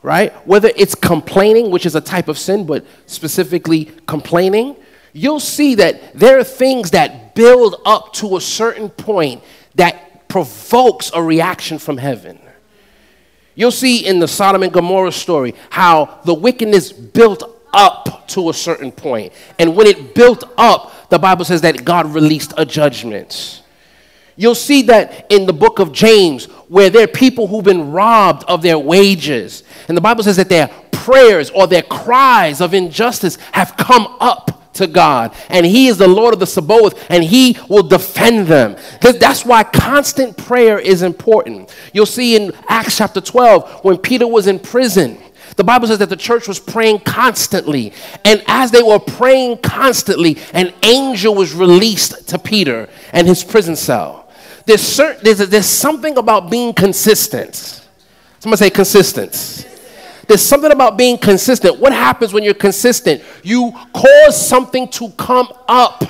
[0.01, 0.33] right?
[0.47, 4.75] Whether it's complaining, which is a type of sin, but specifically complaining,
[5.13, 9.43] you'll see that there are things that build up to a certain point
[9.75, 12.39] that provokes a reaction from heaven.
[13.55, 18.53] You'll see in the Sodom and Gomorrah story how the wickedness built up to a
[18.53, 19.33] certain point.
[19.57, 23.63] And when it built up, the Bible says that God released a judgment.
[24.35, 28.45] You'll see that in the book of James, where there are people who've been robbed
[28.45, 29.63] of their wages.
[29.88, 34.73] And the Bible says that their prayers or their cries of injustice have come up
[34.73, 35.34] to God.
[35.49, 38.77] And He is the Lord of the Sabaoth, and He will defend them.
[39.01, 41.75] That's why constant prayer is important.
[41.91, 45.17] You'll see in Acts chapter 12, when Peter was in prison.
[45.55, 47.91] The Bible says that the church was praying constantly.
[48.23, 53.75] And as they were praying constantly, an angel was released to Peter and his prison
[53.75, 54.18] cell
[54.69, 57.84] there's, certain, there's, there's something about being consistent.
[58.38, 59.67] Somebody say consistent.
[60.27, 61.79] There's something about being consistent.
[61.79, 63.23] What happens when you're consistent?
[63.41, 66.03] You cause something to come up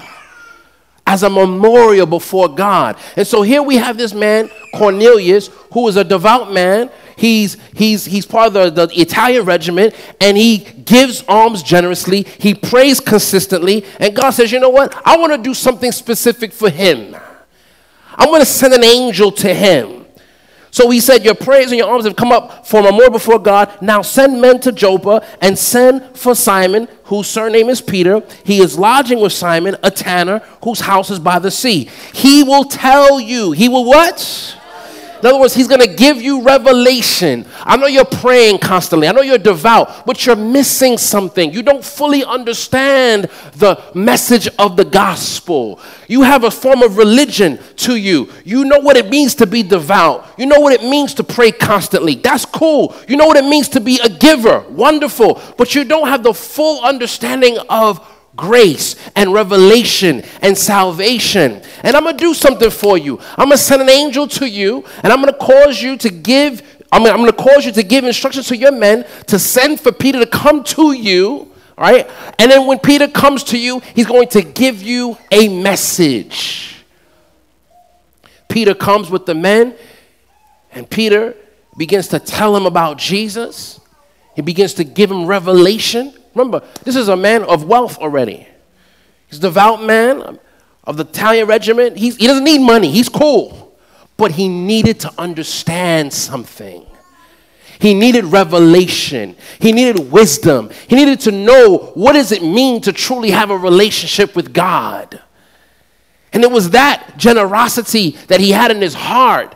[1.08, 2.98] as a memorial before God.
[3.16, 6.92] And so here we have this man, Cornelius, who is a devout man.
[7.16, 12.24] He's, he's, he's part of the, the Italian regiment, and he gives alms generously.
[12.24, 13.86] He prays consistently.
[14.02, 14.94] And God says, you know what?
[15.08, 17.16] I want to do something specific for him.
[18.20, 20.06] I'm going to send an angel to him.
[20.72, 23.40] So he said, Your prayers and your alms have come up for a memorial before
[23.40, 23.82] God.
[23.82, 28.22] Now send men to Joppa and send for Simon, whose surname is Peter.
[28.44, 31.90] He is lodging with Simon, a tanner, whose house is by the sea.
[32.14, 33.52] He will tell you.
[33.52, 34.59] He will what?
[35.20, 37.46] In other words, he's going to give you revelation.
[37.62, 39.08] I know you're praying constantly.
[39.08, 41.52] I know you're devout, but you're missing something.
[41.52, 45.80] You don't fully understand the message of the gospel.
[46.08, 48.32] You have a form of religion to you.
[48.46, 50.26] You know what it means to be devout.
[50.38, 52.16] You know what it means to pray constantly.
[52.16, 52.96] That's cool.
[53.08, 54.62] You know what it means to be a giver.
[54.70, 55.42] Wonderful.
[55.58, 58.06] But you don't have the full understanding of
[58.40, 61.62] grace and revelation and salvation.
[61.84, 63.20] And I'm going to do something for you.
[63.38, 66.10] I'm going to send an angel to you and I'm going to cause you to
[66.10, 69.92] give I'm going to cause you to give instructions to your men to send for
[69.92, 72.10] Peter to come to you, right?
[72.40, 76.84] And then when Peter comes to you, he's going to give you a message.
[78.48, 79.76] Peter comes with the men,
[80.72, 81.36] and Peter
[81.78, 83.80] begins to tell him about Jesus.
[84.36, 86.19] He begins to give him revelation.
[86.40, 88.48] Remember, this is a man of wealth already.
[89.28, 90.40] He's a devout man
[90.86, 91.98] of the Italian regiment.
[91.98, 93.78] He's, he doesn't need money, he's cool.
[94.16, 96.86] But he needed to understand something.
[97.80, 99.36] He needed revelation.
[99.60, 100.70] He needed wisdom.
[100.88, 105.22] He needed to know what does it mean to truly have a relationship with God.
[106.32, 109.56] And it was that generosity that he had in his heart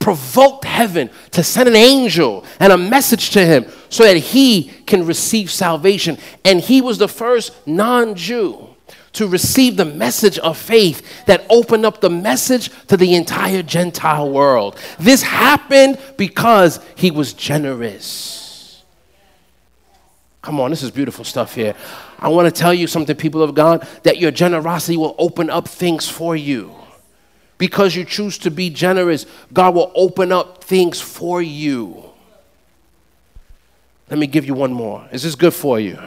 [0.00, 5.06] provoked heaven to send an angel and a message to him so that he can
[5.06, 6.18] receive salvation.
[6.44, 8.66] And he was the first non Jew
[9.12, 14.30] to receive the message of faith that opened up the message to the entire Gentile
[14.30, 14.78] world.
[14.98, 18.82] This happened because he was generous.
[20.42, 21.74] Come on, this is beautiful stuff here.
[22.18, 25.68] I want to tell you something, people of God, that your generosity will open up
[25.68, 26.74] things for you.
[27.60, 32.04] Because you choose to be generous, God will open up things for you.
[34.08, 35.06] Let me give you one more.
[35.12, 35.98] Is this good for you?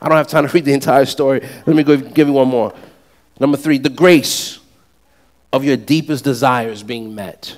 [0.00, 1.46] I don't have time to read the entire story.
[1.66, 2.74] Let me give you one more.
[3.38, 4.58] Number three, the grace
[5.52, 7.54] of your deepest desires being met.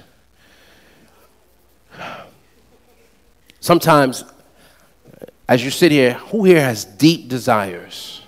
[3.60, 4.24] Sometimes,
[5.48, 8.19] as you sit here, who here has deep desires?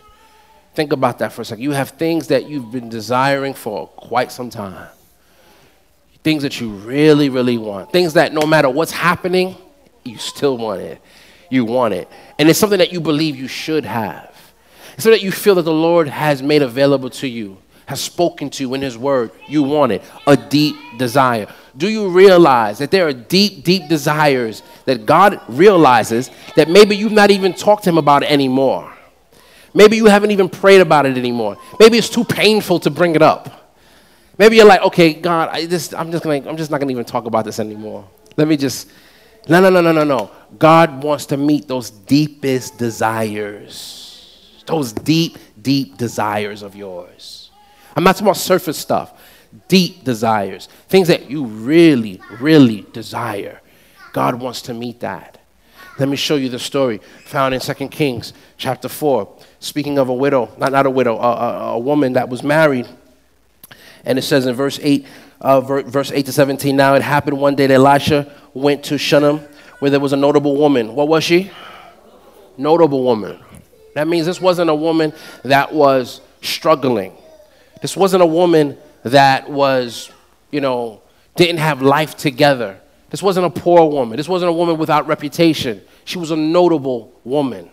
[0.75, 1.63] Think about that for a second.
[1.63, 4.89] You have things that you've been desiring for quite some time.
[6.23, 7.93] Things that you really, really want.
[7.93, 9.57] Things that no matter what's happening,
[10.05, 11.03] you still want it.
[11.51, 12.09] You want it.
[12.39, 14.35] And it's something that you believe you should have.
[14.99, 18.63] So that you feel that the Lord has made available to you, has spoken to
[18.63, 19.33] you in His Word.
[19.49, 20.03] You want it.
[20.27, 21.49] A deep desire.
[21.77, 27.13] Do you realize that there are deep, deep desires that God realizes that maybe you've
[27.13, 28.93] not even talked to Him about anymore?
[29.75, 31.57] Maybe you haven't even prayed about it anymore.
[31.81, 33.63] Maybe it's too painful to bring it up.
[34.39, 37.05] Maybe you're like, okay, God, I just, I'm just gonna, I'm just not gonna even
[37.05, 38.09] talk about this anymore.
[38.37, 38.91] Let me just,
[39.49, 40.31] no, no, no, no, no, no.
[40.59, 47.51] God wants to meet those deepest desires, those deep, deep desires of yours.
[47.95, 49.21] I'm not talking about surface stuff,
[49.69, 53.61] deep desires, things that you really, really desire.
[54.13, 55.39] God wants to meet that.
[55.99, 60.15] Let me show you the story found in 2 Kings chapter 4 speaking of a
[60.15, 62.89] widow, not, not a widow, a, a, a woman that was married.
[64.05, 65.07] And it says in verse 8,
[65.41, 69.39] uh, verse 8 to 17, now it happened one day that Elisha went to Shunem
[69.79, 70.95] where there was a notable woman.
[70.95, 71.51] What was she?
[72.57, 73.39] Notable woman.
[73.95, 75.13] That means this wasn't a woman
[75.45, 77.13] that was struggling.
[77.81, 80.11] This wasn't a woman that was,
[80.53, 81.03] you know,
[81.35, 82.79] didn't have life together.
[83.11, 84.17] This wasn't a poor woman.
[84.17, 85.83] This wasn't a woman without reputation.
[86.05, 87.69] She was a notable woman.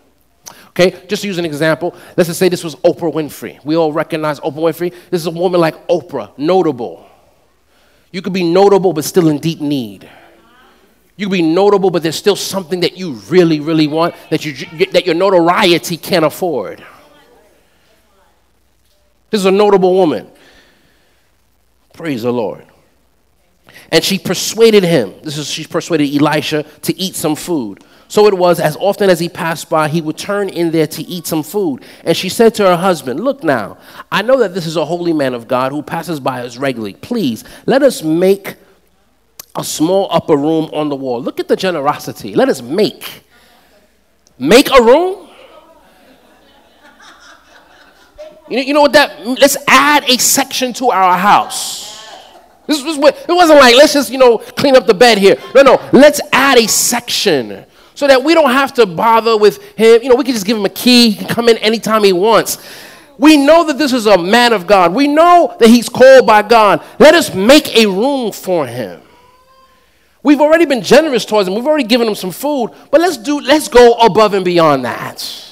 [0.79, 3.63] Okay, just to use an example, let's just say this was Oprah Winfrey.
[3.65, 4.93] We all recognize Oprah Winfrey.
[5.09, 7.05] This is a woman like Oprah, notable.
[8.11, 10.09] You could be notable but still in deep need.
[11.17, 14.53] You could be notable, but there's still something that you really, really want that, you,
[14.93, 16.79] that your notoriety can't afford.
[19.31, 20.31] This is a notable woman.
[21.91, 22.65] Praise the Lord.
[23.91, 25.13] And she persuaded him.
[25.23, 27.83] This is she persuaded Elisha to eat some food.
[28.09, 31.03] So it was, as often as he passed by, he would turn in there to
[31.03, 31.85] eat some food.
[32.03, 33.77] And she said to her husband, Look now,
[34.11, 36.95] I know that this is a holy man of God who passes by us regularly.
[36.95, 38.55] Please, let us make
[39.55, 41.21] a small upper room on the wall.
[41.21, 42.33] Look at the generosity.
[42.33, 43.23] Let us make.
[44.39, 45.29] Make a room?
[48.49, 52.03] You know, what that, let's add a section to our house.
[52.65, 55.39] This was, it wasn't like, let's just, you know, clean up the bed here.
[55.53, 57.65] No, no, let's add a section
[57.99, 60.01] so that we don't have to bother with him.
[60.01, 62.13] You know, we can just give him a key, he can come in anytime he
[62.13, 62.57] wants.
[63.17, 64.93] We know that this is a man of God.
[64.93, 66.81] We know that he's called by God.
[66.97, 69.01] Let us make a room for him.
[70.23, 71.55] We've already been generous towards him.
[71.55, 75.45] We've already given him some food, but let's do let's go above and beyond that.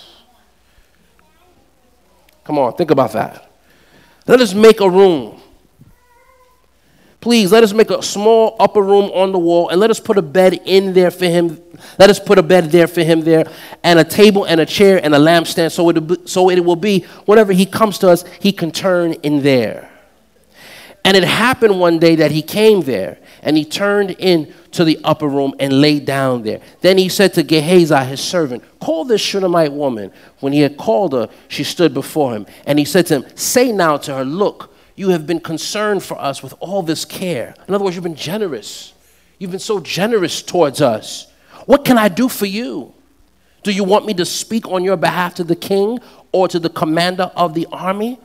[2.45, 3.51] Come on, think about that.
[4.25, 5.36] Let us make a room.
[7.19, 10.17] Please let us make a small upper room on the wall and let us put
[10.17, 11.59] a bed in there for him.
[11.97, 13.51] Let us put a bed there for him there
[13.83, 17.01] and a table and a chair and a lampstand so it, so it will be
[17.25, 19.89] whenever he comes to us, he can turn in there.
[21.03, 25.27] And it happened one day that he came there And he turned into the upper
[25.27, 26.59] room and lay down there.
[26.81, 30.11] Then he said to Gehazi, his servant, Call this Shunammite woman.
[30.39, 32.45] When he had called her, she stood before him.
[32.65, 36.19] And he said to him, Say now to her, Look, you have been concerned for
[36.19, 37.53] us with all this care.
[37.67, 38.93] In other words, you've been generous.
[39.37, 41.27] You've been so generous towards us.
[41.67, 42.93] What can I do for you?
[43.61, 45.99] Do you want me to speak on your behalf to the king
[46.31, 48.19] or to the commander of the army?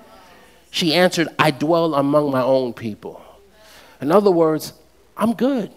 [0.71, 3.23] She answered, I dwell among my own people.
[4.01, 4.73] In other words,
[5.17, 5.71] I'm good.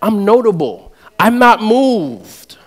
[0.00, 0.94] I'm notable.
[1.18, 2.58] I'm not moved.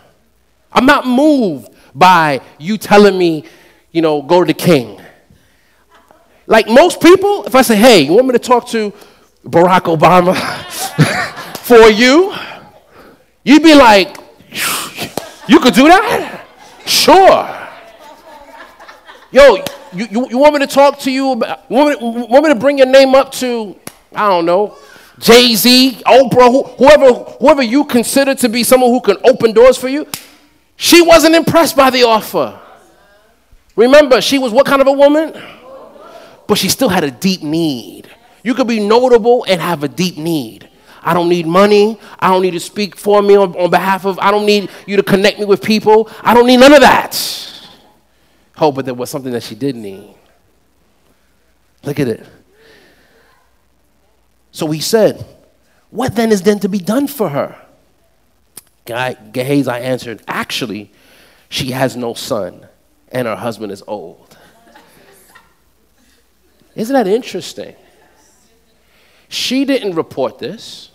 [0.74, 3.46] I'm not moved by you telling me,
[3.92, 5.01] you know, go to the king.
[6.48, 8.92] Like most people, if I say, hey, you want me to talk to
[9.46, 10.36] Barack Obama
[11.58, 12.34] for you?
[13.44, 14.18] You'd be like,
[15.48, 16.46] you could do that?
[16.86, 17.58] Sure.
[19.32, 19.56] Yo,
[19.94, 22.54] you, you, you want me to talk to you about, want, me to, want me
[22.54, 23.76] to bring your name up to,
[24.14, 24.78] I don't know,
[25.20, 29.88] Jay Z, Oprah, whoever, whoever you consider to be someone who can open doors for
[29.88, 30.08] you?
[30.76, 32.60] She wasn't impressed by the offer.
[33.76, 35.34] Remember, she was what kind of a woman?
[36.52, 38.14] But she still had a deep need.
[38.44, 40.70] You could be notable and have a deep need.
[41.02, 41.98] I don't need money.
[42.20, 44.98] I don't need to speak for me on, on behalf of, I don't need you
[44.98, 46.12] to connect me with people.
[46.22, 47.16] I don't need none of that.
[48.58, 50.14] Oh, but there was something that she did need.
[51.86, 52.26] Look at it.
[54.52, 55.26] So he said,
[55.90, 57.56] What then is then to be done for her?
[58.84, 60.92] Gehazi answered, Actually,
[61.48, 62.68] she has no son,
[63.10, 64.38] and her husband is old.
[66.76, 67.76] Isn't that interesting?
[69.28, 70.92] She didn't report this.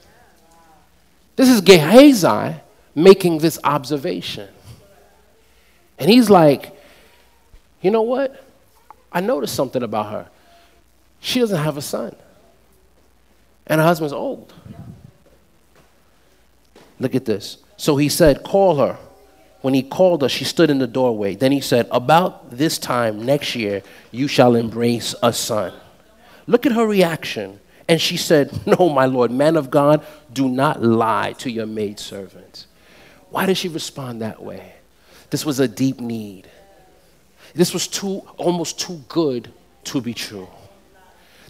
[1.37, 2.61] This is Gehazi
[2.95, 4.49] making this observation.
[5.99, 6.75] And he's like,
[7.81, 8.43] you know what?
[9.13, 10.29] I noticed something about her.
[11.21, 12.15] She doesn't have a son,
[13.67, 14.53] and her husband's old.
[16.99, 17.59] Look at this.
[17.77, 18.99] So he said, Call her.
[19.63, 21.35] When he called her, she stood in the doorway.
[21.35, 25.73] Then he said, About this time next year, you shall embrace a son.
[26.47, 27.59] Look at her reaction.
[27.89, 32.67] And she said, No, my Lord, man of God, do not lie to your maidservant.
[33.31, 34.75] Why did she respond that way?
[35.31, 36.49] This was a deep need.
[37.55, 39.53] This was too, almost too good
[39.85, 40.49] to be true.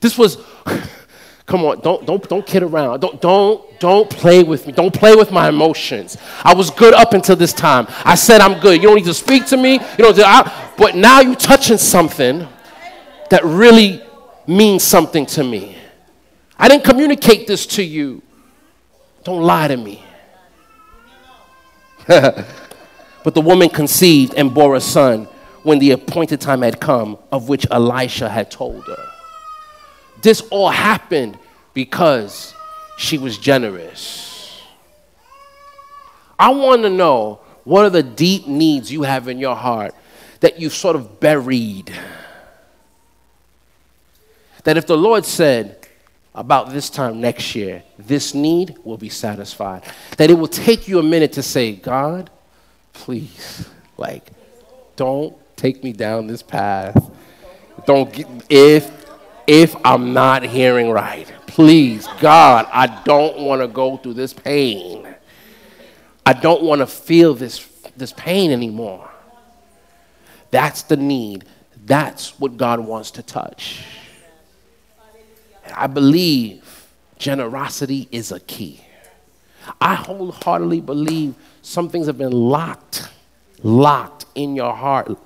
[0.01, 0.39] This was,
[1.47, 3.01] come on, don't, don't, don't kid around.
[3.01, 4.73] Don't, don't, don't play with me.
[4.73, 6.19] Don't play with my emotions.
[6.43, 7.87] I was good up until this time.
[8.05, 8.83] I said I'm good.
[8.83, 9.75] You don't need to speak to me.
[9.97, 12.47] You know, I, but now you're touching something
[13.31, 14.03] that really
[14.47, 15.77] means something to me.
[16.59, 18.23] I didn't communicate this to you.
[19.23, 20.03] Don't lie to me.
[22.07, 25.25] but the woman conceived and bore a son
[25.63, 29.06] when the appointed time had come, of which Elisha had told her.
[30.23, 31.39] This all happened
[31.75, 32.55] because
[32.99, 34.63] she was generous.
[36.39, 39.95] I want to know what are the deep needs you have in your heart
[40.41, 41.93] that you've sort of buried.
[44.65, 45.87] That if the Lord said,
[46.37, 49.83] about this time next year, this need will be satisfied.
[50.19, 52.31] That it will take you a minute to say, God,
[52.93, 54.31] please, like,
[54.97, 57.11] don't take me down this path.
[57.87, 58.96] Don't get, if
[59.47, 61.33] if I'm not hearing right.
[61.47, 65.07] Please, God, I don't want to go through this pain.
[66.25, 67.67] I don't want to feel this
[67.97, 69.09] this pain anymore.
[70.51, 71.45] That's the need.
[71.85, 73.83] That's what God wants to touch.
[75.75, 76.89] I believe
[77.19, 78.81] generosity is a key.
[79.81, 83.09] I wholeheartedly believe some things have been locked,
[83.63, 85.19] locked in your heart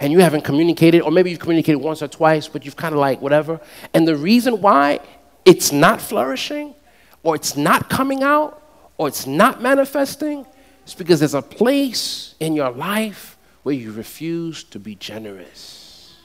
[0.00, 3.00] and you haven't communicated, or maybe you've communicated once or twice, but you've kind of
[3.00, 3.60] like whatever.
[3.92, 5.00] And the reason why
[5.44, 6.74] it's not flourishing,
[7.22, 8.62] or it's not coming out,
[8.98, 10.46] or it's not manifesting,
[10.86, 16.16] is because there's a place in your life where you refuse to be generous.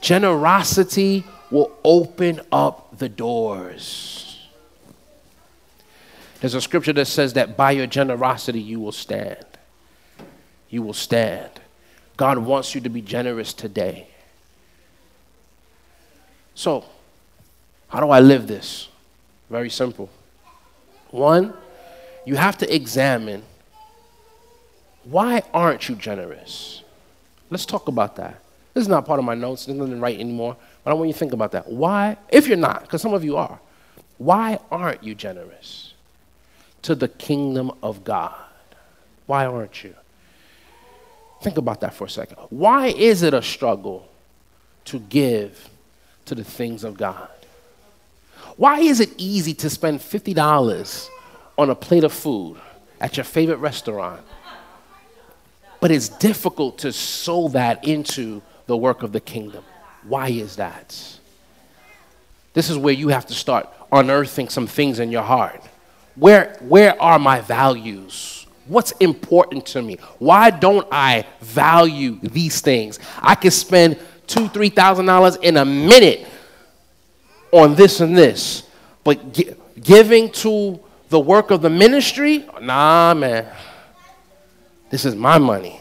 [0.00, 4.48] Generosity will open up the doors.
[6.40, 9.44] There's a scripture that says that by your generosity you will stand
[10.70, 11.50] you will stand.
[12.16, 14.06] God wants you to be generous today.
[16.54, 16.84] So,
[17.88, 18.88] how do I live this?
[19.48, 20.08] Very simple.
[21.10, 21.54] One,
[22.24, 23.42] you have to examine
[25.04, 26.82] why aren't you generous?
[27.48, 28.40] Let's talk about that.
[28.74, 31.12] This is not part of my notes, there's nothing right anymore, but I want you
[31.12, 31.68] to think about that.
[31.68, 33.58] Why, if you're not, because some of you are,
[34.18, 35.94] why aren't you generous
[36.82, 38.34] to the kingdom of God?
[39.26, 39.94] Why aren't you?
[41.40, 42.36] Think about that for a second.
[42.50, 44.08] Why is it a struggle
[44.86, 45.68] to give
[46.26, 47.28] to the things of God?
[48.56, 51.08] Why is it easy to spend $50
[51.56, 52.58] on a plate of food
[53.00, 54.20] at your favorite restaurant?
[55.80, 59.64] But it's difficult to sow that into the work of the kingdom.
[60.02, 61.18] Why is that?
[62.52, 65.62] This is where you have to start unearthing some things in your heart.
[66.16, 68.39] Where, where are my values?
[68.70, 69.96] What's important to me?
[70.20, 73.00] Why don't I value these things?
[73.20, 73.98] I can spend
[74.28, 76.24] two, three thousand dollars in a minute
[77.50, 78.62] on this and this,
[79.02, 83.48] but gi- giving to the work of the ministry, nah, man.
[84.88, 85.80] This is my money.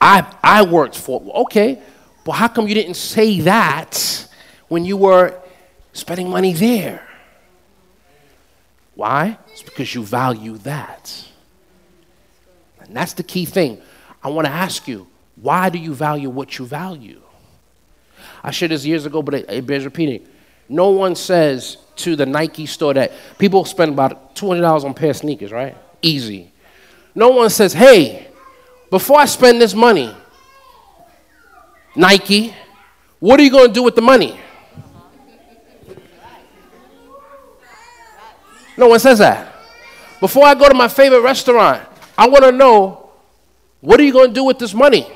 [0.00, 1.20] I I worked for.
[1.42, 1.82] Okay,
[2.24, 4.26] but how come you didn't say that
[4.68, 5.38] when you were
[5.92, 7.06] spending money there?
[8.94, 9.36] Why?
[9.52, 11.27] It's because you value that.
[12.88, 13.80] And that's the key thing.
[14.22, 17.20] I want to ask you, why do you value what you value?
[18.42, 20.26] I shared this years ago, but it, it bears repeating.
[20.68, 25.10] No one says to the Nike store that people spend about $200 on a pair
[25.10, 25.76] of sneakers, right?
[26.02, 26.52] Easy.
[27.14, 28.28] No one says, hey,
[28.90, 30.14] before I spend this money,
[31.96, 32.54] Nike,
[33.18, 34.38] what are you going to do with the money?
[38.76, 39.52] No one says that.
[40.20, 41.82] Before I go to my favorite restaurant,
[42.18, 43.10] I want to know
[43.80, 45.06] what are you going to do with this money?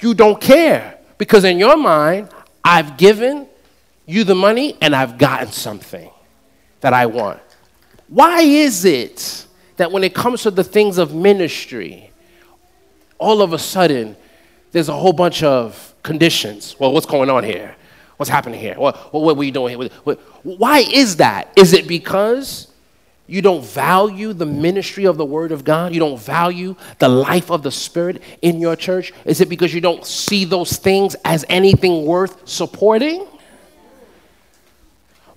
[0.00, 2.28] You don't care because in your mind,
[2.62, 3.48] I've given
[4.04, 6.10] you the money and I've gotten something
[6.82, 7.40] that I want.
[8.08, 9.46] Why is it
[9.78, 12.10] that when it comes to the things of ministry,
[13.18, 14.16] all of a sudden
[14.72, 16.76] there's a whole bunch of conditions?
[16.78, 17.74] Well, what's going on here?
[18.18, 18.74] What's happening here?
[18.74, 19.88] What, what, what were you doing here?
[20.04, 21.52] What, why is that?
[21.56, 22.68] Is it because
[23.26, 25.92] you don't value the ministry of the Word of God?
[25.92, 29.12] You don't value the life of the Spirit in your church?
[29.24, 33.26] Is it because you don't see those things as anything worth supporting?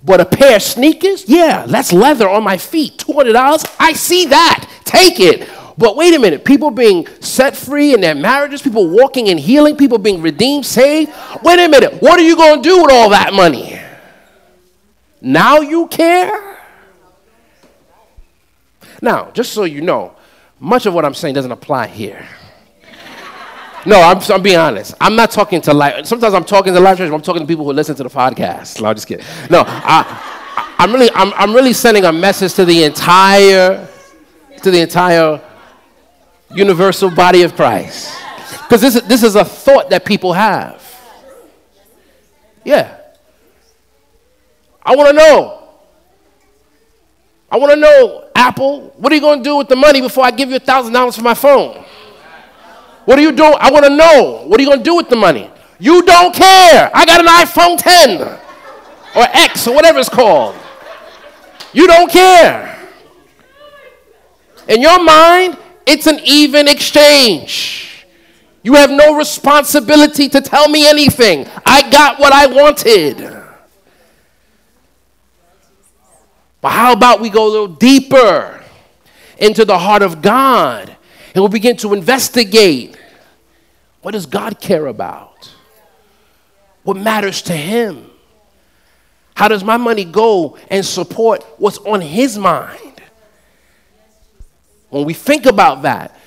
[0.02, 2.96] But a pair of sneakers, yeah, that's leather on my feet.
[2.98, 4.70] $200, I see that.
[4.84, 5.48] Take it.
[5.76, 9.76] But wait a minute, people being set free in their marriages, people walking and healing,
[9.76, 11.12] people being redeemed, saved.
[11.42, 13.80] Wait a minute, what are you going to do with all that money?
[15.20, 16.49] Now you care?
[19.02, 20.14] Now, just so you know,
[20.58, 22.26] much of what I'm saying doesn't apply here.
[23.86, 24.94] No, I'm, I'm being honest.
[25.00, 26.06] I'm not talking to live.
[26.06, 27.10] Sometimes I'm talking to live church.
[27.10, 28.82] I'm talking to people who listen to the podcast.
[28.82, 29.24] No, I'm just kidding.
[29.48, 33.88] No, I, I'm really, I'm, I'm really sending a message to the entire,
[34.62, 35.40] to the entire
[36.54, 38.14] universal body of Christ.
[38.62, 40.84] Because this, is, this is a thought that people have.
[42.64, 42.98] Yeah.
[44.82, 45.68] I want to know.
[47.50, 50.24] I want to know, Apple, what are you going to do with the money before
[50.24, 51.84] I give you $1,000 for my phone?
[53.04, 53.54] What are you doing?
[53.60, 54.44] I want to know.
[54.46, 55.50] What are you going to do with the money?
[55.78, 56.90] You don't care.
[56.94, 58.22] I got an iPhone 10
[59.14, 60.56] or X or whatever it's called.
[61.74, 62.78] You don't care.
[64.68, 68.06] In your mind, it's an even exchange.
[68.62, 71.46] You have no responsibility to tell me anything.
[71.66, 73.39] I got what I wanted.
[76.60, 78.62] But how about we go a little deeper
[79.38, 80.96] into the heart of God
[81.34, 82.96] and we begin to investigate
[84.02, 85.52] what does God care about?
[86.82, 88.10] What matters to Him?
[89.34, 93.02] How does my money go and support what's on His mind?
[94.88, 96.18] When we think about that,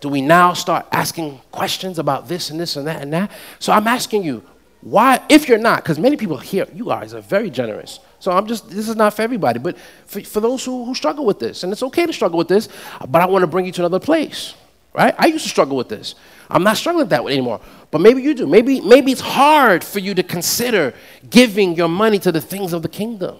[0.00, 3.30] do we now start asking questions about this and this and that and that?
[3.58, 4.42] So I'm asking you,
[4.82, 8.00] why, if you're not, because many people here, you guys are very generous.
[8.18, 11.24] So I'm just, this is not for everybody, but for, for those who, who struggle
[11.24, 12.68] with this, and it's okay to struggle with this,
[13.08, 14.54] but I want to bring you to another place,
[14.92, 15.14] right?
[15.16, 16.16] I used to struggle with this.
[16.50, 17.60] I'm not struggling with that anymore,
[17.92, 18.46] but maybe you do.
[18.48, 20.94] Maybe, maybe it's hard for you to consider
[21.30, 23.36] giving your money to the things of the kingdom.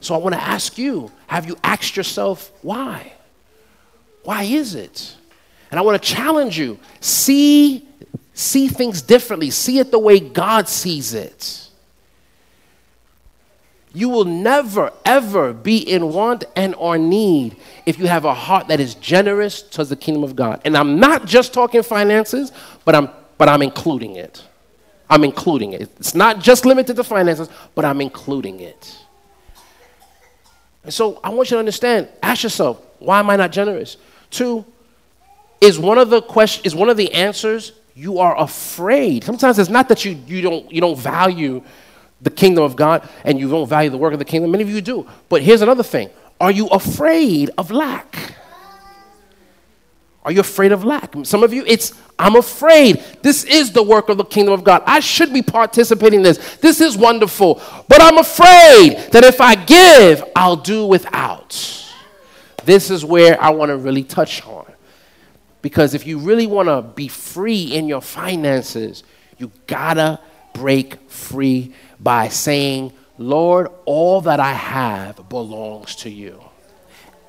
[0.00, 3.12] So I want to ask you, have you asked yourself why?
[4.24, 5.16] Why is it?
[5.70, 6.80] And I want to challenge you.
[7.00, 7.86] See,
[8.34, 9.50] see things differently.
[9.50, 11.68] See it the way God sees it.
[13.94, 18.68] You will never, ever be in want and or need if you have a heart
[18.68, 20.62] that is generous towards the kingdom of God.
[20.64, 22.52] And I'm not just talking finances,
[22.86, 24.42] but I'm, but I'm including it.
[25.10, 25.82] I'm including it.
[25.98, 28.98] It's not just limited to finances, but I'm including it.
[30.84, 33.98] And so I want you to understand, ask yourself, why am I not generous?
[34.30, 34.64] Two,
[35.60, 39.24] is one of the question is one of the answers you are afraid.
[39.24, 41.62] Sometimes it's not that you, you don't you don't value
[42.20, 44.50] the kingdom of God and you don't value the work of the kingdom.
[44.50, 45.06] Many of you do.
[45.28, 46.10] But here's another thing.
[46.40, 48.36] Are you afraid of lack?
[50.24, 51.14] Are you afraid of lack?
[51.24, 53.02] Some of you, it's, I'm afraid.
[53.22, 54.82] This is the work of the kingdom of God.
[54.86, 56.56] I should be participating in this.
[56.56, 57.60] This is wonderful.
[57.88, 61.50] But I'm afraid that if I give, I'll do without.
[62.64, 64.71] This is where I want to really touch on.
[65.62, 69.04] Because if you really want to be free in your finances,
[69.38, 70.20] you gotta
[70.52, 76.42] break free by saying, Lord, all that I have belongs to you.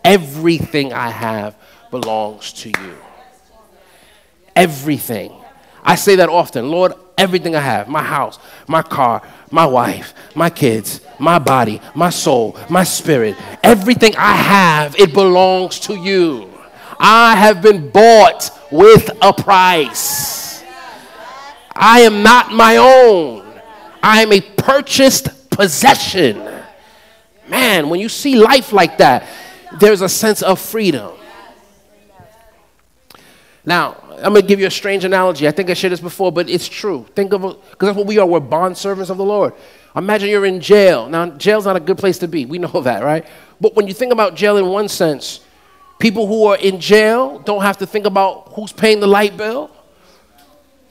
[0.03, 1.55] Everything I have
[1.91, 2.97] belongs to you.
[4.55, 5.31] Everything.
[5.83, 6.69] I say that often.
[6.69, 9.21] Lord, everything I have my house, my car,
[9.51, 15.79] my wife, my kids, my body, my soul, my spirit everything I have, it belongs
[15.81, 16.52] to you.
[17.05, 20.63] I have been bought with a price.
[21.75, 23.45] I am not my own,
[24.01, 26.49] I am a purchased possession.
[27.49, 29.27] Man, when you see life like that,
[29.79, 31.11] there's a sense of freedom.
[33.65, 35.45] Now, I'm going to give you a strange analogy.
[35.45, 37.05] I think I shared this before, but it's true.
[37.15, 38.25] Think of because that's what we are.
[38.25, 39.53] We're bond servants of the Lord.
[39.93, 41.09] Imagine you're in jail.
[41.09, 42.45] Now, jail's not a good place to be.
[42.45, 43.25] We know that, right?
[43.59, 45.41] But when you think about jail in one sense,
[46.03, 49.71] people who are in jail don't have to think about who's paying the light bill.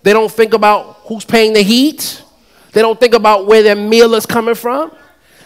[0.02, 2.22] They don't think about who's paying the heat.
[2.72, 4.90] They don't think about where their meal is coming from.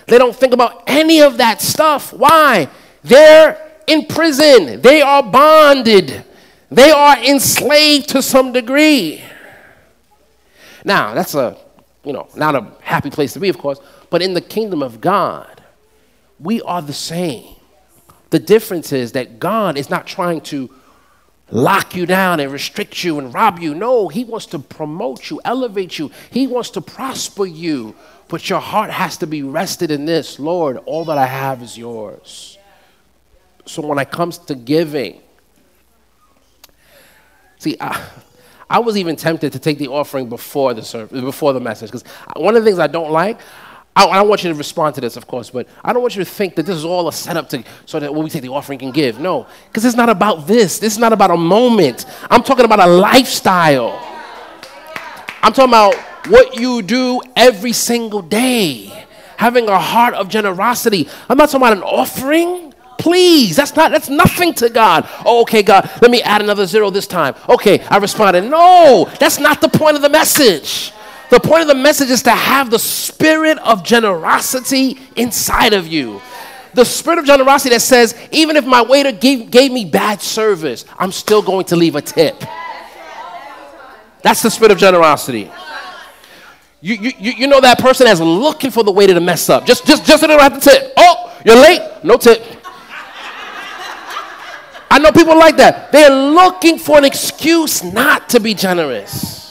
[0.07, 2.13] They don't think about any of that stuff.
[2.13, 2.69] Why?
[3.03, 4.81] They're in prison.
[4.83, 6.25] They are bonded.
[6.71, 9.21] They are enslaved to some degree.
[10.85, 11.59] Now, that's a,
[12.05, 15.01] you know, not a happy place to be, of course, but in the kingdom of
[15.01, 15.61] God,
[16.39, 17.56] we are the same.
[18.31, 20.71] The difference is that God is not trying to
[21.51, 23.75] lock you down and restrict you and rob you.
[23.75, 26.11] No, He wants to promote you, elevate you.
[26.31, 27.95] He wants to prosper you.
[28.29, 31.79] But your heart has to be rested in this Lord, all that I have is
[31.79, 32.59] yours.
[33.65, 35.21] So when it comes to giving,
[37.59, 38.09] See, I,
[38.69, 42.05] I was even tempted to take the offering before the service, before the message, because
[42.35, 43.41] one of the things I don't like,
[43.97, 46.15] I, I, don't want you to respond to this, of course, but I don't want
[46.15, 48.43] you to think that this is all a setup to so that when we take
[48.43, 49.19] the offering can give.
[49.19, 50.79] No, because it's not about this.
[50.79, 52.05] This is not about a moment.
[52.31, 53.99] I'm talking about a lifestyle.
[55.43, 55.95] I'm talking about
[56.29, 58.93] what you do every single day.
[59.39, 61.09] Having a heart of generosity.
[61.29, 62.75] I'm not talking about an offering.
[62.99, 65.09] Please, that's not that's nothing to God.
[65.25, 67.35] Oh, okay, God, let me add another zero this time.
[67.49, 68.43] Okay, I responded.
[68.43, 70.93] No, that's not the point of the message.
[71.31, 76.21] The point of the message is to have the spirit of generosity inside of you.
[76.75, 80.85] The spirit of generosity that says, even if my waiter gave, gave me bad service,
[80.99, 82.45] I'm still going to leave a tip.
[84.23, 85.51] That's the spirit of generosity.
[86.81, 89.65] You, you, you know that person that's looking for the waiter to mess up.
[89.67, 90.93] Just, just, just so they don't have to tip.
[90.97, 91.81] Oh, you're late?
[92.05, 92.43] No tip.
[94.91, 95.91] I know people like that.
[95.91, 99.46] They're looking for an excuse not to be generous.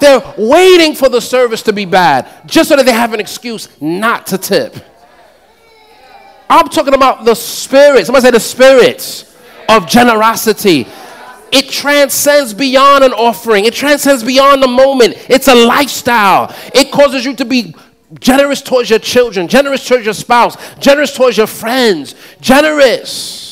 [0.00, 3.68] They're waiting for the service to be bad just so that they have an excuse
[3.80, 4.76] not to tip.
[6.48, 8.06] I'm talking about the spirit.
[8.06, 9.36] Somebody say the spirits
[9.68, 10.86] of generosity.
[11.52, 15.14] It transcends beyond an offering, it transcends beyond the moment.
[15.28, 16.54] It's a lifestyle.
[16.74, 17.74] It causes you to be
[18.20, 23.45] generous towards your children, generous towards your spouse, generous towards your friends, generous.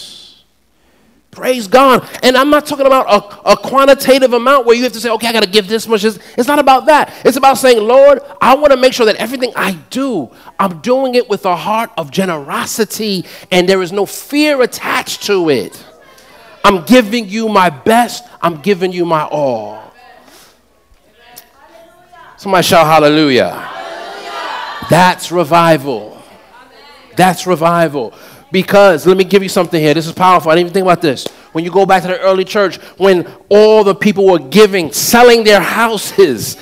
[1.35, 2.09] Praise God.
[2.23, 5.27] And I'm not talking about a, a, quantitative amount where you have to say, okay,
[5.27, 6.05] I got to give this much.
[6.05, 7.13] It's not about that.
[7.25, 10.31] It's about saying, Lord, I want to make sure that everything I do,
[10.61, 15.51] I'm doing it with a heart of generosity and there is no fear attached to
[15.51, 15.85] it.
[16.65, 19.93] I'm giving you my best, I'm giving you my all.
[22.37, 23.51] Somebody shout hallelujah.
[23.51, 24.87] hallelujah.
[24.89, 26.23] That's revival.
[27.17, 28.15] That's revival.
[28.55, 29.95] Because let me give you something here.
[29.95, 30.53] This is powerful.
[30.53, 31.27] I didn't even think about this.
[31.51, 35.43] When you go back to the early church, when all the people were giving, selling
[35.43, 36.57] their houses,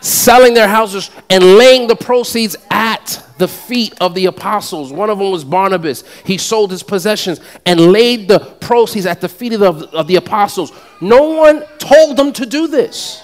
[0.00, 4.90] selling their houses, and laying the proceeds at the feet of the apostles.
[4.90, 6.04] One of them was Barnabas.
[6.24, 10.16] He sold his possessions and laid the proceeds at the feet of the, of the
[10.16, 10.72] apostles.
[11.02, 13.22] No one told them to do this.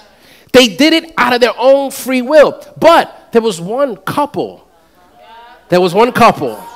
[0.53, 2.63] They did it out of their own free will.
[2.79, 4.67] But there was one couple.
[5.69, 6.67] There was one couple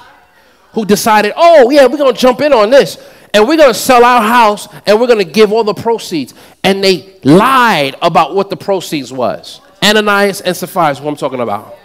[0.76, 2.97] who decided, oh, yeah, we're going to jump in on this
[3.34, 6.34] and we're going to sell our house and we're going to give all the proceeds.
[6.63, 9.61] And they lied about what the proceeds was.
[9.82, 11.78] Ananias and Sapphira is what I'm talking about.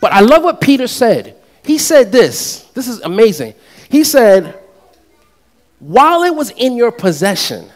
[0.00, 1.36] But I love what Peter said.
[1.64, 2.62] He said this.
[2.72, 3.54] This is amazing.
[3.90, 4.58] He said,
[5.78, 7.70] while it was in your possession,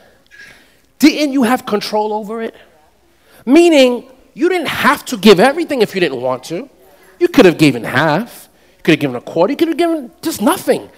[0.99, 2.55] didn't you have control over it?
[3.44, 6.70] Meaning, you didn't have to give everything if you didn't want to.
[7.20, 8.47] You could have given half
[8.89, 10.89] could have given a quarter, you could have given just nothing.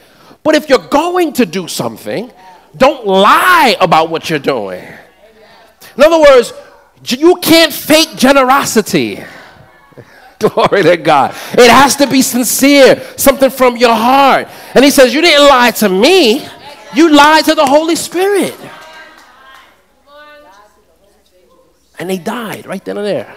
[0.45, 2.31] But if you're going to do something,
[2.77, 4.85] Don't lie about what you're doing.
[5.97, 6.53] In other words,
[7.05, 9.25] you can't fake generosity.
[10.39, 11.35] Glory to God.
[11.53, 14.49] It has to be sincere, something from your heart.
[14.75, 16.47] And he says, You didn't lie to me,
[16.95, 18.57] you lied to the Holy Spirit.
[21.99, 23.37] And they died right then and there.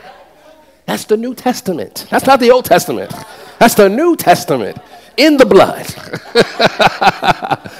[0.86, 2.08] That's the New Testament.
[2.10, 3.12] That's not the Old Testament.
[3.60, 4.78] That's the New Testament
[5.18, 5.88] in the blood.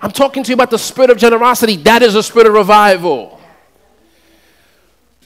[0.00, 1.76] I'm talking to you about the spirit of generosity.
[1.76, 3.40] That is a spirit of revival.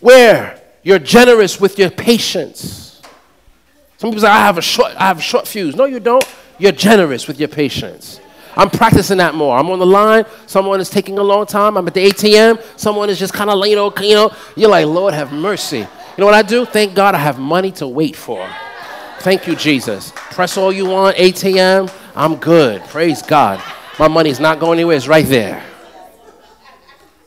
[0.01, 3.03] Where you're generous with your patience.
[3.99, 5.76] Some people say, I have a short, I have a short fuse.
[5.76, 6.24] No, you don't.
[6.59, 8.20] You're generous with your patience.
[8.57, 9.57] I'm practicing that more.
[9.57, 10.24] I'm on the line.
[10.47, 11.76] Someone is taking a long time.
[11.76, 12.62] I'm at the ATM.
[12.78, 15.87] Someone is just kind of, you know, you know, you're like, Lord, have mercy.
[16.21, 16.66] Know what I do?
[16.66, 18.47] Thank God I have money to wait for.
[19.21, 20.12] Thank you, Jesus.
[20.14, 21.91] Press all you want, ATM.
[22.14, 22.83] I'm good.
[22.83, 23.59] Praise God.
[23.99, 24.99] My money's not going anywhere.
[24.99, 25.64] It's right there.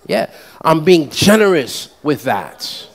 [0.06, 0.30] Yeah,
[0.62, 2.88] I'm being generous with that.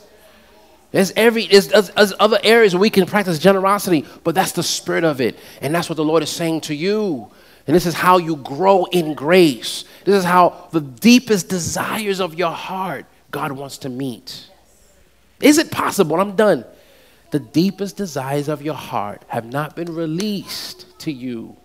[0.92, 4.62] There's every there's, there's, there's, other areas where we can practice generosity, but that's the
[4.62, 7.28] spirit of it, and that's what the Lord is saying to you.
[7.66, 9.84] And this is how you grow in grace.
[10.04, 14.48] This is how the deepest desires of your heart God wants to meet.
[15.40, 16.20] Is it possible?
[16.20, 16.64] I'm done.
[17.30, 21.56] The deepest desires of your heart have not been released to you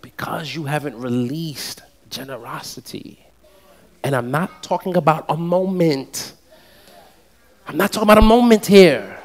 [0.00, 3.24] because you haven't released generosity.
[4.02, 6.32] And I'm not talking about a moment.
[7.66, 9.18] I'm not talking about a moment here.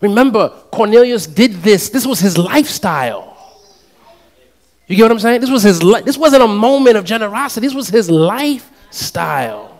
[0.00, 1.88] Remember, Cornelius did this.
[1.88, 3.36] This was his lifestyle.
[4.86, 5.40] You get what I'm saying?
[5.40, 7.66] This was his li- this wasn't a moment of generosity.
[7.66, 9.77] This was his lifestyle.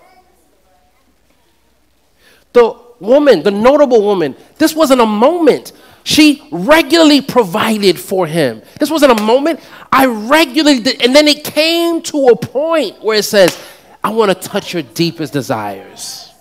[2.52, 5.72] The woman, the notable woman, this wasn't a moment.
[6.04, 8.62] She regularly provided for him.
[8.78, 9.60] This wasn't a moment.
[9.92, 11.02] I regularly did.
[11.02, 13.60] And then it came to a point where it says,
[14.02, 16.32] I want to touch your deepest desires.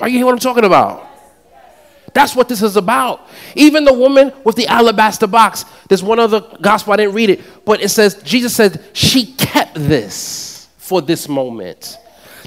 [0.00, 1.06] Are you hearing what I'm talking about?
[2.12, 3.28] That's what this is about.
[3.54, 7.64] Even the woman with the alabaster box, there's one other gospel, I didn't read it,
[7.64, 11.98] but it says, Jesus said, she kept this for this moment.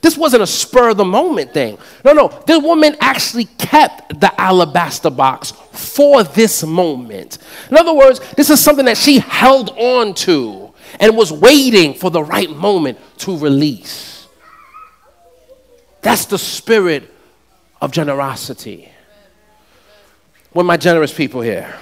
[0.02, 1.78] This wasn't a spur of the moment thing.
[2.06, 2.28] No, no.
[2.48, 7.38] The woman actually kept the alabaster box for this moment.
[7.70, 12.10] In other words, this is something that she held on to and was waiting for
[12.10, 14.28] the right moment to release.
[16.02, 17.14] That's the spirit
[17.82, 18.90] of generosity.
[20.54, 21.76] With my generous people here.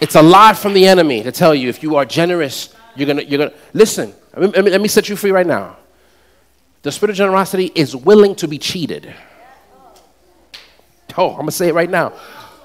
[0.00, 3.22] It's a lie from the enemy to tell you if you are generous, you're gonna,
[3.22, 5.76] you're gonna, listen, let me, let me set you free right now.
[6.82, 9.12] The spirit of generosity is willing to be cheated.
[11.16, 12.12] Oh, I'm gonna say it right now.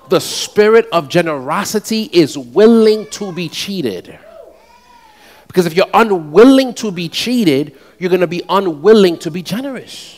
[0.09, 4.19] The spirit of generosity is willing to be cheated.
[5.47, 10.17] Because if you're unwilling to be cheated, you're gonna be unwilling to be generous.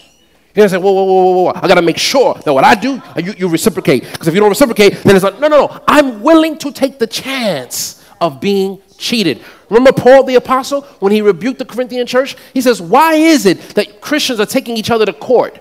[0.55, 1.51] You're gonna say, whoa, whoa, whoa, whoa, whoa.
[1.55, 4.03] I gotta make sure that what I do, you, you reciprocate.
[4.11, 5.83] Because if you don't reciprocate, then it's like, no, no, no.
[5.87, 9.43] I'm willing to take the chance of being cheated.
[9.69, 12.35] Remember Paul the apostle when he rebuked the Corinthian church?
[12.53, 15.59] He says, Why is it that Christians are taking each other to court?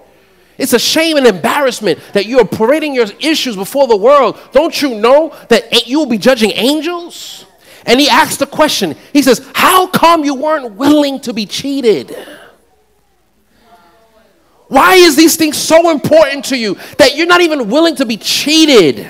[0.58, 4.38] It's a shame and embarrassment that you are parading your issues before the world.
[4.52, 7.46] Don't you know that you will be judging angels?
[7.84, 12.16] And he asks the question, he says, How come you weren't willing to be cheated?
[14.68, 18.16] Why is these things so important to you that you're not even willing to be
[18.16, 19.06] cheated?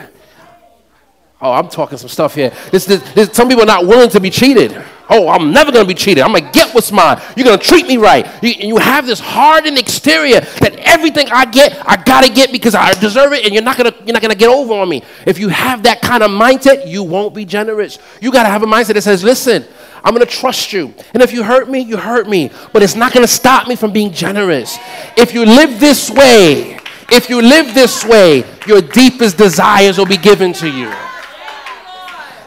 [1.43, 2.53] Oh, I'm talking some stuff here.
[2.70, 4.80] This, this, this, some people are not willing to be cheated.
[5.11, 6.22] Oh, I'm never going to be cheated.
[6.22, 7.20] I'm going to get what's mine.
[7.36, 8.24] You're going to treat me right.
[8.45, 12.76] You, you have this hardened exterior that everything I get, I got to get because
[12.76, 14.88] I deserve it, and you're not going to you're not going to get over on
[14.88, 15.03] me.
[15.26, 17.99] If you have that kind of mindset, you won't be generous.
[18.20, 19.66] You got to have a mindset that says, "Listen,
[20.05, 20.95] I'm going to trust you.
[21.12, 23.74] And if you hurt me, you hurt me, but it's not going to stop me
[23.74, 24.78] from being generous.
[25.16, 26.78] If you live this way,
[27.11, 30.93] if you live this way, your deepest desires will be given to you."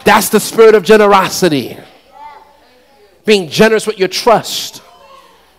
[0.06, 1.78] That's the spirit of generosity.
[3.26, 4.84] Being generous with your trust,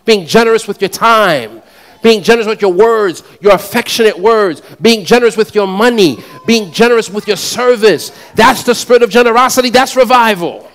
[0.05, 1.62] being generous with your time,
[2.01, 7.11] being generous with your words, your affectionate words, being generous with your money, being generous
[7.11, 8.12] with your service.
[8.36, 9.70] That's the spirit of generosity.
[9.70, 10.70] That's revival.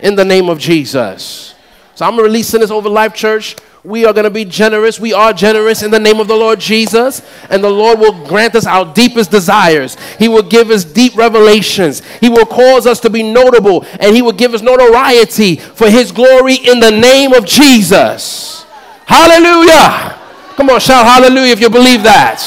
[0.00, 1.54] In the name of Jesus.
[1.94, 3.56] So I'm releasing this over Life Church.
[3.86, 4.98] We are going to be generous.
[4.98, 7.22] We are generous in the name of the Lord Jesus.
[7.48, 9.96] And the Lord will grant us our deepest desires.
[10.18, 12.02] He will give us deep revelations.
[12.18, 13.86] He will cause us to be notable.
[14.00, 18.66] And He will give us notoriety for His glory in the name of Jesus.
[19.06, 20.18] Hallelujah.
[20.56, 22.42] Come on, shout hallelujah if you believe that.